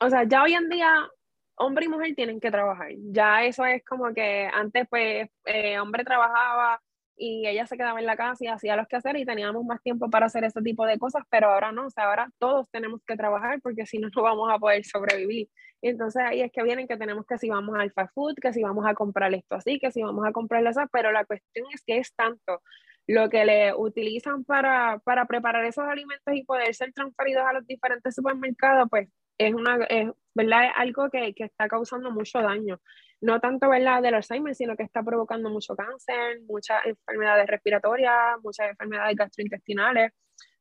o 0.01 0.11
sea, 0.11 0.25
ya 0.25 0.43
hoy 0.43 0.55
en 0.55 0.69
día 0.69 1.09
hombre 1.57 1.87
y 1.87 1.89
mujer 1.89 2.15
tienen 2.15 2.41
que 2.41 2.51
trabajar. 2.51 2.91
Ya 3.13 3.45
eso 3.45 3.65
es 3.65 3.85
como 3.85 4.13
que 4.13 4.49
antes, 4.53 4.87
pues, 4.91 5.29
eh, 5.45 5.79
hombre 5.79 6.05
trabajaba 6.05 6.81
y 7.25 7.47
ella 7.47 7.69
se 7.69 7.77
quedaba 7.77 8.01
en 8.01 8.07
la 8.07 8.17
casa 8.17 8.45
y 8.45 8.49
hacía 8.49 8.75
los 8.75 8.89
que 8.89 8.97
hacer 8.97 9.17
y 9.17 9.25
teníamos 9.25 9.65
más 9.65 9.81
tiempo 9.81 10.11
para 10.11 10.27
hacer 10.27 10.43
ese 10.43 10.61
tipo 10.61 10.85
de 10.87 10.99
cosas, 10.99 11.23
pero 11.31 11.53
ahora 11.53 11.71
no, 11.71 11.87
o 11.87 11.91
sea, 11.91 12.07
ahora 12.07 12.29
todos 12.39 12.69
tenemos 12.73 13.01
que 13.07 13.17
trabajar 13.17 13.61
porque 13.63 13.87
si 13.87 14.01
no, 14.01 14.09
no 14.15 14.23
vamos 14.23 14.51
a 14.53 14.59
poder 14.59 14.85
sobrevivir. 14.85 15.49
Y 15.81 15.91
entonces 15.91 16.21
ahí 16.21 16.41
es 16.41 16.51
que 16.51 16.65
vienen 16.65 16.89
que 16.89 16.97
tenemos 16.97 17.25
que 17.25 17.39
si 17.39 17.49
vamos 17.49 17.79
al 17.79 17.93
fast 17.93 18.13
food, 18.13 18.35
que 18.43 18.53
si 18.53 18.65
vamos 18.65 18.85
a 18.87 18.95
comprar 18.95 19.33
esto 19.35 19.55
así, 19.55 19.79
que 19.79 19.93
si 19.93 20.03
vamos 20.03 20.27
a 20.27 20.33
comprar 20.33 20.67
eso, 20.67 20.81
pero 20.91 21.13
la 21.13 21.25
cuestión 21.25 21.67
es 21.73 21.85
que 21.87 21.99
es 21.99 22.13
tanto 22.13 22.61
lo 23.07 23.29
que 23.29 23.45
le 23.45 23.73
utilizan 23.73 24.43
para, 24.43 24.99
para 25.05 25.27
preparar 25.27 25.65
esos 25.65 25.85
alimentos 25.85 26.35
y 26.35 26.45
poder 26.45 26.75
ser 26.75 26.93
transferidos 26.93 27.45
a 27.47 27.53
los 27.53 27.65
diferentes 27.69 28.17
supermercados, 28.17 28.89
pues 28.91 29.09
es, 29.39 29.55
una, 29.55 29.85
es, 29.85 30.11
¿verdad? 30.35 30.67
es 30.67 30.73
algo 30.77 31.11
que, 31.11 31.35
que, 31.35 31.45
está 31.45 31.69
causando 31.69 32.11
mucho 32.11 32.41
daño. 32.41 32.81
No 33.21 33.41
tanto 33.41 33.69
¿verdad? 33.69 34.03
del 34.03 34.15
Alzheimer, 34.15 34.55
sino 34.55 34.77
que 34.77 34.83
está 34.83 35.03
provocando 35.03 35.49
mucho 35.49 35.77
cáncer, 35.77 36.41
muchas 36.49 36.85
enfermedades 36.87 37.47
respiratorias, 37.47 38.41
muchas 38.43 38.71
enfermedades 38.71 39.17
gastrointestinales, 39.17 40.13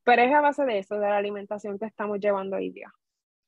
pero 0.04 0.22
es 0.22 0.34
a 0.34 0.42
base 0.42 0.66
de 0.66 0.80
eso, 0.80 0.96
de 0.96 1.02
la 1.02 1.18
alimentación 1.18 1.80
que 1.80 1.86
estamos 1.86 2.20
llevando 2.20 2.58
hoy 2.58 2.72
día. 2.72 2.92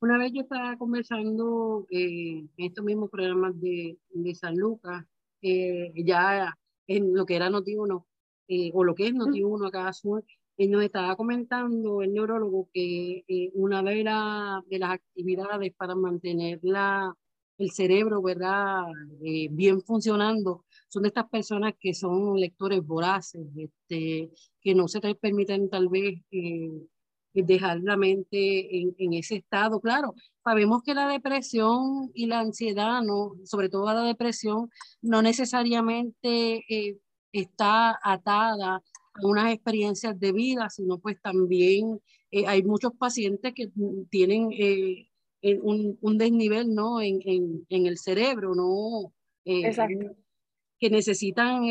Una 0.02 0.18
vez 0.18 0.34
yo 0.34 0.42
estaba 0.42 0.76
conversando 0.78 1.88
eh, 1.90 2.46
en 2.58 2.66
estos 2.66 2.84
mismos 2.84 3.10
programas 3.10 3.60
de, 3.62 3.98
de 4.10 4.36
San 4.36 4.56
Lucas, 4.56 5.06
eh, 5.42 5.94
ya 5.96 6.58
en 6.88 7.14
lo 7.14 7.26
que 7.26 7.36
era 7.36 7.50
Noti1, 7.50 8.06
eh, 8.50 8.72
o 8.74 8.84
lo 8.84 8.96
que 8.96 9.08
es 9.08 9.14
Noti1 9.14 9.68
acá 9.68 9.94
sur, 9.94 10.24
nos 10.68 10.84
estaba 10.84 11.16
comentando, 11.16 12.02
el 12.02 12.14
neurólogo, 12.14 12.70
que 12.74 13.24
eh, 13.28 13.52
una 13.54 13.82
de, 13.82 13.98
de 13.98 14.80
las 14.80 14.92
actividades 14.92 15.74
para 15.76 15.96
mantener 15.96 16.60
la, 16.62 17.14
el 17.58 17.72
cerebro, 17.72 18.22
¿verdad?, 18.22 18.84
eh, 19.24 19.48
bien 19.52 19.82
funcionando, 19.82 20.66
son 20.90 21.06
estas 21.06 21.30
personas 21.30 21.74
que 21.80 21.94
son 21.94 22.40
lectores 22.40 22.86
voraces, 22.86 23.48
este, 23.58 24.32
que 24.62 24.76
no 24.76 24.88
se 24.88 25.00
les 25.00 25.16
permiten 25.16 25.70
tal 25.70 25.90
vez 25.90 26.22
eh, 26.32 26.70
dejar 27.34 27.82
la 27.82 27.98
mente 27.98 28.78
en, 28.78 28.96
en, 29.00 29.14
ese 29.14 29.38
estado. 29.38 29.80
Claro, 29.80 30.14
sabemos 30.44 30.84
que 30.84 30.94
la 30.94 31.08
depresión 31.08 32.12
y 32.14 32.28
la 32.28 32.42
ansiedad, 32.42 33.02
no, 33.02 33.34
sobre 33.44 33.70
todo 33.70 33.86
la 33.92 34.04
depresión, 34.04 34.70
no 35.02 35.22
necesariamente 35.24 36.64
está 37.34 38.00
atada 38.04 38.82
unas 39.22 39.54
experiencias 39.54 40.20
de 40.20 40.32
vida, 40.32 40.70
sino 40.70 40.98
pues 41.00 41.22
también 41.22 42.00
eh, 42.32 42.48
hay 42.48 42.64
muchos 42.64 42.94
pacientes 42.98 43.54
que 43.54 43.72
tienen 44.10 44.50
eh, 44.52 45.08
un, 45.62 45.98
un, 46.02 46.18
desnivel 46.18 46.74
¿no? 46.74 47.02
en, 47.02 47.20
en, 47.26 47.66
en, 47.70 47.86
el 47.86 47.98
cerebro, 47.98 48.56
¿no? 48.56 49.14
Eh, 49.46 49.76
que 50.80 50.90
necesitan 50.90 51.64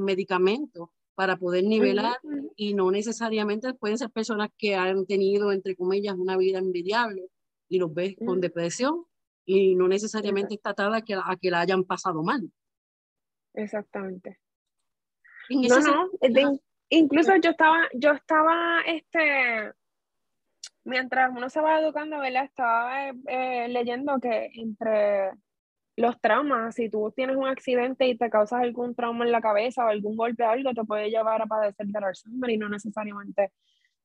medicamentos 0.00 0.88
para 1.14 1.36
poder 1.36 1.64
nivelar 1.64 2.16
y 2.56 2.74
no 2.74 2.90
necesariamente 2.90 3.74
pueden 3.74 3.98
ser 3.98 4.10
personas 4.10 4.50
que 4.56 4.76
han 4.76 5.04
tenido, 5.06 5.52
entre 5.52 5.74
comillas, 5.74 6.14
una 6.16 6.36
vida 6.36 6.58
envidiable 6.58 7.28
y 7.68 7.78
los 7.78 7.92
ves 7.92 8.14
con 8.24 8.40
depresión 8.40 9.04
y 9.44 9.74
no 9.74 9.88
necesariamente 9.88 10.54
está 10.54 10.70
atada 10.70 10.98
a 10.98 11.02
que, 11.02 11.14
a 11.14 11.36
que 11.40 11.50
la 11.50 11.60
hayan 11.60 11.84
pasado 11.84 12.22
mal. 12.22 12.52
Exactamente 13.54 14.38
no, 15.50 15.80
no, 15.80 16.58
incluso 16.88 17.36
yo 17.36 17.50
estaba, 17.50 17.88
yo 17.94 18.12
estaba, 18.12 18.80
este, 18.86 19.72
mientras 20.84 21.30
uno 21.30 21.48
se 21.50 21.60
va 21.60 21.80
educando, 21.80 22.18
¿verdad? 22.18 22.44
Estaba 22.44 23.08
eh, 23.08 23.14
eh, 23.26 23.68
leyendo 23.68 24.18
que 24.20 24.50
entre 24.54 25.32
los 25.96 26.20
traumas, 26.20 26.74
si 26.74 26.88
tú 26.88 27.12
tienes 27.14 27.36
un 27.36 27.46
accidente 27.46 28.06
y 28.06 28.16
te 28.16 28.30
causas 28.30 28.62
algún 28.62 28.94
trauma 28.94 29.24
en 29.24 29.32
la 29.32 29.40
cabeza 29.40 29.84
o 29.84 29.88
algún 29.88 30.16
golpe 30.16 30.44
o 30.44 30.48
algo, 30.48 30.72
te 30.72 30.84
puede 30.84 31.10
llevar 31.10 31.42
a 31.42 31.46
padecer 31.46 31.86
de 31.86 31.98
Alzheimer 31.98 32.50
y 32.50 32.56
no 32.56 32.68
necesariamente, 32.68 33.52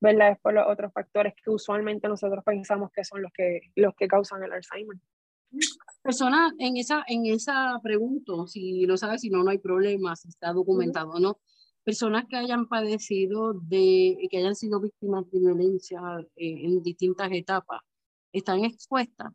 ¿verdad? 0.02 0.32
Es 0.32 0.40
por 0.40 0.54
los 0.54 0.68
otros 0.68 0.92
factores 0.92 1.34
que 1.36 1.50
usualmente 1.50 2.08
nosotros 2.08 2.44
pensamos 2.44 2.92
que 2.92 3.04
son 3.04 3.22
los 3.22 3.32
que, 3.32 3.62
los 3.76 3.96
que 3.96 4.08
causan 4.08 4.44
el 4.44 4.52
Alzheimer. 4.52 4.98
Personas 6.06 6.54
en 6.60 6.78
esa, 6.78 7.04
en 7.08 7.26
esa 7.26 7.80
pregunta, 7.82 8.32
si 8.46 8.86
no 8.86 8.96
sabes, 8.96 9.22
si 9.22 9.32
no, 9.32 9.44
no 9.44 9.50
hay 9.50 9.58
problema, 9.58 10.16
si 10.16 10.28
está 10.28 10.54
documentado 10.54 11.20
no. 11.20 11.40
Personas 11.84 12.26
que 12.30 12.36
hayan 12.36 12.68
padecido 12.68 13.54
de, 13.54 14.16
que 14.30 14.38
hayan 14.38 14.54
sido 14.54 14.80
víctimas 14.80 15.28
de 15.32 15.40
violencia 15.40 16.00
eh, 16.36 16.60
en 16.62 16.84
distintas 16.84 17.32
etapas, 17.32 17.82
¿están 18.32 18.64
expuestas? 18.64 19.34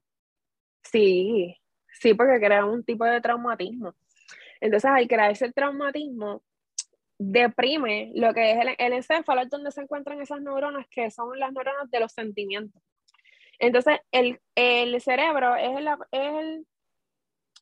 Sí, 0.85 1.57
sí, 2.01 2.15
porque 2.15 2.39
crea 2.39 2.65
un 2.65 2.85
tipo 2.85 3.05
de 3.05 3.21
traumatismo. 3.21 3.97
Entonces, 4.61 4.93
al 4.93 5.09
crear 5.09 5.33
ese 5.33 5.51
traumatismo, 5.51 6.45
deprime 7.19 8.13
lo 8.15 8.33
que 8.33 8.53
es 8.53 8.59
el, 8.61 8.77
el 8.79 8.93
encéfalo, 8.93 9.41
es 9.41 9.51
donde 9.51 9.73
se 9.73 9.81
encuentran 9.81 10.21
esas 10.21 10.41
neuronas 10.41 10.87
que 10.89 11.11
son 11.11 11.37
las 11.37 11.53
neuronas 11.53 11.91
de 11.91 11.99
los 11.99 12.13
sentimientos. 12.13 12.81
Entonces, 13.61 14.01
el, 14.11 14.41
el 14.55 15.01
cerebro 15.03 15.55
es 15.55 15.79
el, 16.13 16.67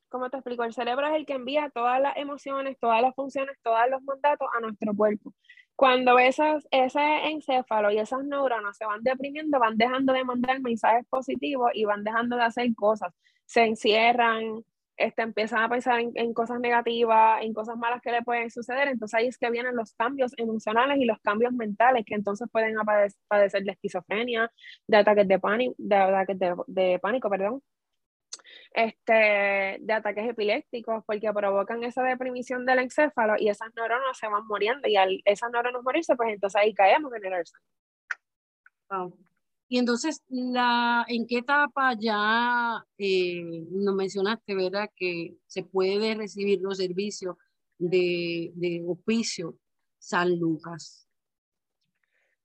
¿cómo 0.09 0.31
te 0.31 0.37
explico? 0.37 0.65
El 0.65 0.73
cerebro 0.73 1.09
es 1.09 1.15
el 1.17 1.27
que 1.27 1.35
envía 1.35 1.71
todas 1.75 2.01
las 2.01 2.17
emociones, 2.17 2.79
todas 2.81 3.03
las 3.03 3.15
funciones, 3.15 3.57
todos 3.63 3.81
los 3.91 4.03
mandatos 4.03 4.49
a 4.57 4.61
nuestro 4.61 4.95
cuerpo. 4.95 5.35
Cuando 5.75 6.19
esas, 6.19 6.67
ese 6.71 7.01
encéfalo 7.31 7.91
y 7.91 7.99
esas 7.99 8.25
neuronas 8.25 8.77
se 8.77 8.87
van 8.87 9.03
deprimiendo, 9.03 9.59
van 9.59 9.77
dejando 9.77 10.13
de 10.13 10.25
mandar 10.25 10.61
mensajes 10.61 11.05
positivos 11.09 11.71
y 11.75 11.85
van 11.85 12.05
dejando 12.05 12.37
de 12.37 12.43
hacer 12.45 12.75
cosas. 12.77 13.13
Se 13.45 13.65
encierran, 13.65 14.65
este, 14.99 15.23
empiezan 15.23 15.63
a 15.63 15.69
pensar 15.69 16.01
en, 16.01 16.35
cosas 16.35 16.59
negativas, 16.59 17.41
en 17.43 17.55
cosas 17.55 17.77
malas 17.77 18.03
que 18.03 18.11
le 18.11 18.23
pueden 18.23 18.51
suceder, 18.51 18.89
entonces 18.89 19.15
ahí 19.15 19.29
es 19.29 19.39
que 19.39 19.49
vienen 19.49 19.77
los 19.77 19.95
cambios 19.95 20.33
emocionales 20.37 20.99
y 20.99 21.05
los 21.05 21.21
cambios 21.21 21.53
mentales 21.53 22.05
que 22.05 22.17
entonces 22.17 22.49
pueden 22.51 22.75
padecer 23.29 23.63
de 23.63 23.73
esquizofrenia, 23.73 24.51
de 24.89 24.97
ataques 24.97 25.29
de 25.29 25.39
pánico, 25.39 25.75
de 25.79 25.97
ataques 25.97 26.37
de, 26.67 26.99
pánico, 27.01 27.31
perdón, 27.31 27.63
este, 28.73 29.79
de 29.81 29.93
ataques 29.93 30.31
epilépticos, 30.31 31.05
porque 31.07 31.33
provocan 31.33 31.85
esa 31.85 32.03
deprimición 32.03 32.67
del 32.67 32.81
encéfalo 32.81 33.35
y 33.39 33.49
esas 33.51 33.69
neuronas 33.77 34.19
se 34.19 34.27
van 34.27 34.47
muriendo 34.49 34.89
y 34.89 34.97
al 34.97 35.21
esas 35.25 35.53
neuronas 35.53 35.83
morirse, 35.85 36.17
pues 36.17 36.31
entonces 36.31 36.61
ahí 36.61 36.75
caemos 36.75 37.13
en 37.15 37.25
el 37.25 37.33
Alzheimer. 37.35 37.69
Y 39.69 39.79
entonces, 39.79 40.23
la, 40.29 41.05
¿en 41.09 41.27
qué 41.27 41.39
etapa 41.39 41.93
ya 41.99 42.85
eh, 42.97 43.67
nos 43.71 43.95
mencionaste, 43.95 44.55
verdad, 44.55 44.91
que 44.97 45.37
se 45.47 45.63
puede 45.63 46.15
recibir 46.15 46.61
los 46.63 46.79
servicios 46.79 47.37
de, 47.77 48.51
de 48.55 48.83
hospicio 48.89 49.59
San 49.99 50.39
Lucas? 50.39 51.07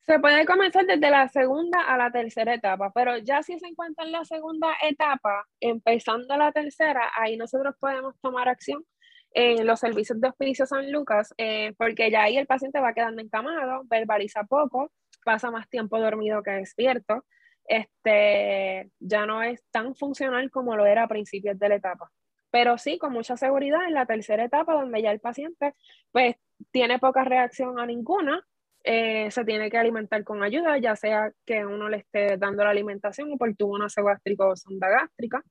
Se 0.02 0.20
puede 0.20 0.46
comenzar 0.46 0.86
desde 0.86 1.10
la 1.10 1.30
segunda 1.30 1.80
a 1.88 1.98
la 1.98 2.12
tercera 2.12 2.54
etapa, 2.54 2.92
pero 2.94 3.18
ya 3.20 3.42
si 3.42 3.58
se 3.58 3.68
encuentra 3.68 4.04
en 4.04 4.12
la 4.12 4.26
segunda 4.26 4.68
etapa, 4.82 5.48
empezando 5.62 6.36
la 6.36 6.52
tercera, 6.52 7.10
ahí 7.16 7.38
nosotros 7.38 7.74
podemos 7.80 8.16
tomar 8.20 8.50
acción 8.50 8.86
en 9.32 9.66
los 9.66 9.80
servicios 9.80 10.20
de 10.20 10.28
hospicio 10.28 10.66
San 10.66 10.92
Lucas, 10.92 11.34
eh, 11.38 11.74
porque 11.78 12.12
ya 12.12 12.24
ahí 12.24 12.38
el 12.38 12.48
paciente 12.48 12.82
va 12.82 12.94
quedando 12.94 13.22
encamado, 13.22 13.84
verbaliza 13.86 14.44
poco, 14.44 14.92
pasa 15.24 15.52
más 15.52 15.70
tiempo 15.70 16.00
dormido 16.00 16.44
que 16.44 16.52
despierto, 16.52 17.26
este, 17.66 18.92
ya 19.00 19.26
no 19.26 19.42
es 19.44 19.64
tan 19.72 19.96
funcional 19.96 20.50
como 20.52 20.76
lo 20.76 20.86
era 20.86 21.04
a 21.04 21.08
principios 21.08 21.58
de 21.58 21.70
la 21.70 21.76
etapa. 21.76 22.12
Pero 22.52 22.78
sí, 22.78 22.98
con 22.98 23.14
mucha 23.14 23.36
seguridad, 23.38 23.86
en 23.88 23.94
la 23.94 24.06
tercera 24.06 24.44
etapa, 24.44 24.74
donde 24.74 25.02
ya 25.02 25.12
el 25.12 25.20
paciente 25.20 25.74
pues, 26.12 26.36
tiene 26.72 27.00
poca 27.00 27.24
reacción 27.24 27.80
a 27.80 27.86
ninguna, 27.86 28.46
eh, 28.84 29.32
se 29.32 29.46
tiene 29.46 29.72
que 29.72 29.78
alimentar 29.78 30.24
con 30.24 30.44
ayuda, 30.44 30.78
ya 30.78 30.96
sea 30.96 31.32
que 31.46 31.66
uno 31.66 31.90
le 31.90 31.98
esté 31.98 32.38
dando 32.38 32.64
la 32.64 32.72
alimentación 32.72 33.32
o 33.32 33.38
por 33.38 33.56
tubo 33.56 33.78
nasogástrico 33.78 34.50
o 34.50 34.56
sonda 34.56 34.90
gástrica. 34.90 35.42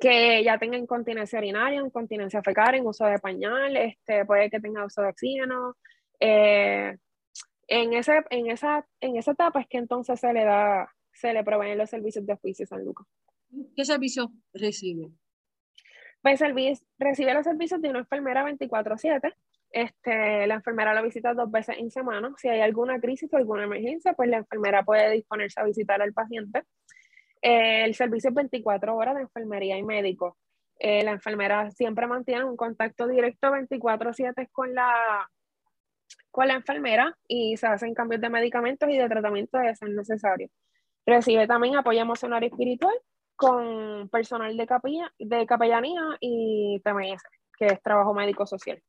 que 0.00 0.44
ya 0.44 0.58
tenga 0.58 0.76
incontinencia 0.76 1.38
urinaria, 1.40 1.80
incontinencia 1.80 2.42
fecal, 2.42 2.76
en 2.76 2.86
uso 2.86 3.04
de 3.04 3.18
pañal, 3.18 3.76
este, 3.76 4.24
puede 4.24 4.48
que 4.48 4.60
tenga 4.60 4.84
uso 4.84 5.02
de 5.02 5.08
oxígeno. 5.08 5.76
Eh, 6.20 6.96
en, 7.68 7.92
ese, 7.92 8.24
en, 8.30 8.50
esa, 8.50 8.86
en 9.00 9.16
esa 9.16 9.32
etapa 9.32 9.60
es 9.60 9.66
que 9.68 9.78
entonces 9.78 10.18
se 10.18 10.32
le 10.32 10.44
da, 10.44 10.92
se 11.12 11.32
le 11.32 11.44
proveen 11.44 11.78
los 11.78 11.90
servicios 11.90 12.26
de 12.26 12.32
Hospicio 12.32 12.66
San 12.66 12.84
Lucas. 12.84 13.06
¿Qué 13.76 13.84
servicio 13.84 14.32
recibe? 14.52 15.08
Pues 16.22 16.40
recibe 16.98 17.34
los 17.34 17.44
servicios 17.44 17.80
de 17.80 17.90
una 17.90 18.00
enfermera 18.00 18.44
24/7. 18.44 19.34
Este, 19.70 20.46
la 20.46 20.54
enfermera 20.54 20.94
lo 20.94 21.02
visita 21.02 21.34
dos 21.34 21.50
veces 21.50 21.76
en 21.78 21.90
semana. 21.90 22.32
Si 22.38 22.48
hay 22.48 22.60
alguna 22.60 22.98
crisis 23.00 23.32
o 23.32 23.36
alguna 23.36 23.64
emergencia, 23.64 24.14
pues 24.14 24.28
la 24.28 24.38
enfermera 24.38 24.82
puede 24.82 25.12
disponerse 25.12 25.60
a 25.60 25.64
visitar 25.64 26.00
al 26.02 26.12
paciente. 26.12 26.62
Eh, 27.42 27.84
el 27.84 27.94
servicio 27.94 28.30
es 28.30 28.34
24 28.34 28.96
horas 28.96 29.14
de 29.14 29.22
enfermería 29.22 29.78
y 29.78 29.82
médico. 29.82 30.36
Eh, 30.78 31.02
la 31.04 31.12
enfermera 31.12 31.70
siempre 31.70 32.06
mantiene 32.06 32.44
un 32.44 32.56
contacto 32.56 33.06
directo 33.06 33.50
24/7 33.50 34.48
con 34.50 34.74
la, 34.74 35.28
con 36.30 36.48
la 36.48 36.54
enfermera 36.54 37.16
y 37.26 37.56
se 37.56 37.66
hacen 37.66 37.94
cambios 37.94 38.20
de 38.20 38.30
medicamentos 38.30 38.88
y 38.88 38.96
de 38.96 39.08
tratamiento 39.08 39.58
de 39.58 39.74
ser 39.74 39.90
necesario. 39.90 40.48
Recibe 41.06 41.46
también 41.46 41.76
apoyo 41.76 42.00
emocional 42.00 42.42
y 42.44 42.46
espiritual 42.46 42.94
con 43.36 44.08
personal 44.08 44.56
de, 44.56 44.66
capilla, 44.66 45.12
de 45.18 45.46
capellanía 45.46 46.02
y 46.20 46.80
TMS, 46.84 47.22
que 47.58 47.66
es 47.66 47.82
trabajo 47.82 48.12
médico 48.12 48.46
social. 48.46 48.82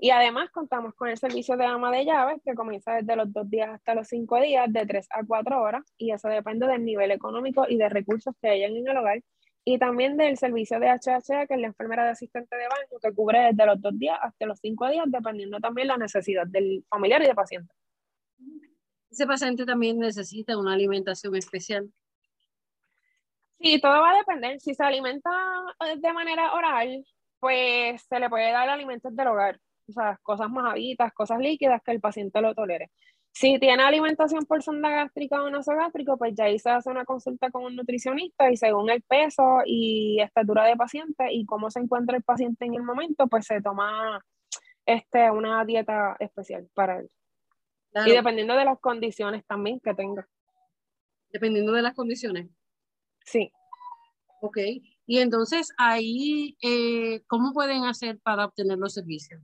Y 0.00 0.10
además 0.10 0.50
contamos 0.50 0.94
con 0.94 1.08
el 1.08 1.16
servicio 1.16 1.56
de 1.56 1.64
ama 1.64 1.90
de 1.90 2.04
llaves 2.04 2.40
que 2.44 2.54
comienza 2.54 2.94
desde 2.94 3.16
los 3.16 3.32
dos 3.32 3.48
días 3.48 3.70
hasta 3.70 3.94
los 3.94 4.08
cinco 4.08 4.40
días, 4.40 4.72
de 4.72 4.86
tres 4.86 5.06
a 5.10 5.24
cuatro 5.26 5.60
horas, 5.60 5.82
y 5.96 6.12
eso 6.12 6.28
depende 6.28 6.66
del 6.66 6.84
nivel 6.84 7.10
económico 7.10 7.64
y 7.68 7.76
de 7.76 7.88
recursos 7.88 8.34
que 8.40 8.48
hayan 8.48 8.76
en 8.76 8.88
el 8.88 8.96
hogar. 8.96 9.20
Y 9.64 9.78
también 9.78 10.16
del 10.16 10.36
servicio 10.36 10.78
de 10.78 10.88
HHA, 10.88 11.46
que 11.46 11.54
es 11.54 11.60
la 11.60 11.68
enfermera 11.68 12.04
de 12.04 12.10
asistente 12.10 12.54
de 12.54 12.64
baño, 12.68 13.00
que 13.00 13.12
cubre 13.12 13.38
desde 13.40 13.64
los 13.64 13.80
dos 13.80 13.98
días 13.98 14.18
hasta 14.20 14.46
los 14.46 14.58
cinco 14.60 14.88
días, 14.88 15.06
dependiendo 15.08 15.58
también 15.58 15.88
la 15.88 15.96
necesidad 15.96 16.46
del 16.46 16.84
familiar 16.88 17.22
y 17.22 17.26
del 17.26 17.34
paciente. 17.34 17.74
Ese 19.10 19.26
paciente 19.26 19.64
también 19.64 19.98
necesita 19.98 20.58
una 20.58 20.74
alimentación 20.74 21.34
especial. 21.36 21.90
Sí, 23.58 23.80
todo 23.80 24.00
va 24.00 24.10
a 24.10 24.18
depender. 24.18 24.60
Si 24.60 24.74
se 24.74 24.82
alimenta 24.82 25.30
eh, 25.86 25.96
de 25.96 26.12
manera 26.12 26.52
oral, 26.52 27.02
pues 27.40 28.02
se 28.02 28.20
le 28.20 28.28
puede 28.28 28.50
dar 28.52 28.68
alimentos 28.68 29.14
del 29.14 29.28
hogar, 29.28 29.58
o 29.88 29.92
sea, 29.92 30.18
cosas 30.22 30.50
más 30.50 30.72
habitas, 30.72 31.12
cosas 31.12 31.38
líquidas 31.38 31.80
que 31.82 31.92
el 31.92 32.00
paciente 32.00 32.40
lo 32.40 32.54
tolere. 32.54 32.90
Si 33.36 33.58
tiene 33.58 33.82
alimentación 33.82 34.46
por 34.46 34.62
sonda 34.62 34.90
gástrica 34.90 35.42
o 35.42 35.50
nasogástrico, 35.50 36.16
pues 36.16 36.34
ya 36.36 36.44
ahí 36.44 36.56
se 36.56 36.70
hace 36.70 36.88
una 36.88 37.04
consulta 37.04 37.50
con 37.50 37.64
un 37.64 37.74
nutricionista 37.74 38.48
y 38.48 38.56
según 38.56 38.90
el 38.90 39.02
peso 39.02 39.58
y 39.66 40.20
estatura 40.20 40.64
de 40.66 40.76
paciente 40.76 41.32
y 41.32 41.44
cómo 41.44 41.68
se 41.68 41.80
encuentra 41.80 42.16
el 42.16 42.22
paciente 42.22 42.64
en 42.64 42.74
el 42.74 42.84
momento, 42.84 43.26
pues 43.26 43.46
se 43.46 43.60
toma 43.60 44.24
este, 44.86 45.32
una 45.32 45.64
dieta 45.64 46.16
especial 46.20 46.68
para 46.74 47.00
él. 47.00 47.10
Y 48.06 48.12
dependiendo 48.12 48.54
de 48.54 48.66
las 48.66 48.78
condiciones 48.78 49.44
también 49.46 49.80
que 49.80 49.94
tenga. 49.94 50.28
Dependiendo 51.30 51.72
de 51.72 51.82
las 51.82 51.94
condiciones. 51.94 52.48
Sí. 53.24 53.50
Ok. 54.42 54.58
Y 55.06 55.18
entonces 55.18 55.72
ahí, 55.76 56.56
eh, 56.62 57.24
¿cómo 57.26 57.52
pueden 57.52 57.84
hacer 57.84 58.20
para 58.20 58.44
obtener 58.44 58.78
los 58.78 58.94
servicios? 58.94 59.42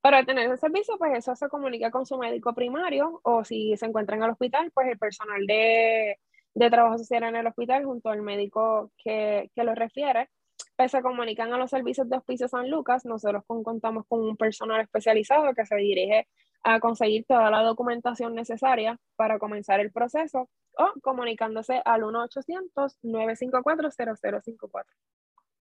Para 0.00 0.20
obtener 0.20 0.50
el 0.50 0.58
servicio, 0.58 0.96
pues 0.98 1.18
eso 1.18 1.36
se 1.36 1.48
comunica 1.48 1.90
con 1.90 2.06
su 2.06 2.16
médico 2.16 2.54
primario 2.54 3.20
o 3.22 3.44
si 3.44 3.76
se 3.76 3.86
encuentra 3.86 4.16
en 4.16 4.22
el 4.22 4.30
hospital, 4.30 4.70
pues 4.72 4.88
el 4.88 4.98
personal 4.98 5.46
de, 5.46 6.18
de 6.54 6.70
trabajo 6.70 6.96
social 6.98 7.24
en 7.24 7.36
el 7.36 7.46
hospital 7.46 7.84
junto 7.84 8.08
al 8.08 8.22
médico 8.22 8.90
que, 8.96 9.50
que 9.54 9.64
lo 9.64 9.74
refiere, 9.74 10.30
pues 10.76 10.92
se 10.92 11.02
comunican 11.02 11.52
a 11.52 11.58
los 11.58 11.68
servicios 11.68 12.08
de 12.08 12.16
Hospicio 12.16 12.48
San 12.48 12.70
Lucas. 12.70 13.04
Nosotros 13.04 13.44
contamos 13.46 14.06
con 14.08 14.20
un 14.20 14.38
personal 14.38 14.80
especializado 14.80 15.52
que 15.54 15.66
se 15.66 15.76
dirige 15.76 16.26
a 16.62 16.78
conseguir 16.80 17.24
toda 17.26 17.50
la 17.50 17.62
documentación 17.62 18.34
necesaria 18.34 18.98
para 19.16 19.38
comenzar 19.38 19.80
el 19.80 19.92
proceso 19.92 20.48
o 20.76 20.92
comunicándose 21.02 21.82
al 21.84 22.02
1-800-954-0054. 22.02 24.84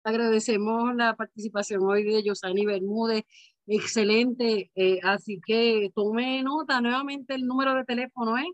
Agradecemos 0.04 0.96
la 0.96 1.16
participación 1.16 1.84
hoy 1.84 2.04
de 2.04 2.24
Yosani 2.24 2.66
Bermúdez, 2.66 3.24
excelente, 3.68 4.72
eh, 4.76 4.99
así 5.03 5.39
que 5.45 5.91
tome 5.95 6.43
nota 6.43 6.82
nuevamente 6.82 7.36
el 7.36 7.45
número 7.45 7.76
de 7.76 7.86
teléfono, 7.86 8.38
¿eh? 8.38 8.47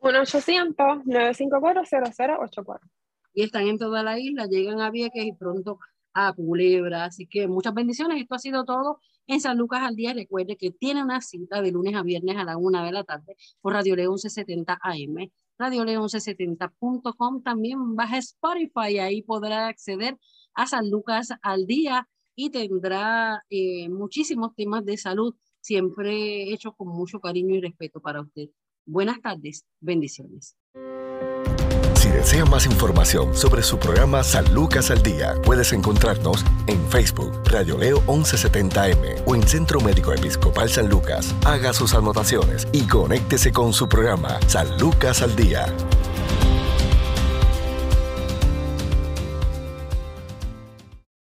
1-800-954-0084. 0.00 2.80
Y 3.34 3.42
están 3.42 3.66
en 3.66 3.78
toda 3.78 4.02
la 4.02 4.18
isla, 4.18 4.46
llegan 4.46 4.80
a 4.80 4.90
Vieques 4.90 5.24
y 5.24 5.32
pronto 5.32 5.78
a 6.12 6.32
Culebra, 6.32 7.04
así 7.04 7.26
que 7.26 7.48
muchas 7.48 7.74
bendiciones, 7.74 8.20
esto 8.20 8.36
ha 8.36 8.38
sido 8.38 8.64
todo 8.64 9.00
en 9.26 9.40
San 9.40 9.58
Lucas 9.58 9.82
al 9.82 9.96
día. 9.96 10.12
Recuerde 10.12 10.56
que 10.56 10.70
tiene 10.70 11.02
una 11.02 11.20
cita 11.20 11.60
de 11.60 11.72
lunes 11.72 11.96
a 11.96 12.02
viernes 12.02 12.36
a 12.36 12.44
la 12.44 12.56
una 12.56 12.84
de 12.84 12.92
la 12.92 13.04
tarde 13.04 13.36
por 13.60 13.72
Radio 13.72 13.96
León 13.96 14.14
1170 14.14 14.78
AM. 14.80 15.30
Radio 15.58 15.84
León 15.84 16.04
1170.com 16.04 17.42
también 17.42 17.96
baja 17.96 18.18
Spotify, 18.18 18.98
ahí 18.98 19.22
podrá 19.22 19.68
acceder 19.68 20.16
a 20.54 20.66
San 20.66 20.90
Lucas 20.90 21.28
al 21.42 21.66
día 21.66 22.08
y 22.36 22.50
tendrá 22.50 23.42
eh, 23.50 23.88
muchísimos 23.88 24.54
temas 24.54 24.84
de 24.84 24.96
salud, 24.96 25.34
siempre 25.60 26.52
hechos 26.52 26.74
con 26.76 26.88
mucho 26.88 27.20
cariño 27.20 27.54
y 27.54 27.60
respeto 27.60 28.00
para 28.00 28.20
usted. 28.20 28.48
Buenas 28.86 29.20
tardes, 29.20 29.64
bendiciones. 29.80 30.56
Si 31.94 32.10
desea 32.10 32.44
más 32.44 32.66
información 32.66 33.34
sobre 33.34 33.62
su 33.62 33.78
programa 33.78 34.22
San 34.22 34.52
Lucas 34.52 34.90
al 34.90 35.02
Día, 35.02 35.36
puedes 35.42 35.72
encontrarnos 35.72 36.44
en 36.66 36.86
Facebook, 36.90 37.32
Radio 37.46 37.78
Leo 37.78 38.02
1170M 38.02 39.22
o 39.24 39.34
en 39.34 39.42
Centro 39.42 39.80
Médico 39.80 40.12
Episcopal 40.12 40.68
San 40.68 40.90
Lucas. 40.90 41.34
Haga 41.46 41.72
sus 41.72 41.94
anotaciones 41.94 42.68
y 42.72 42.86
conéctese 42.86 43.52
con 43.52 43.72
su 43.72 43.88
programa 43.88 44.38
San 44.48 44.78
Lucas 44.78 45.22
al 45.22 45.34
Día. 45.34 45.74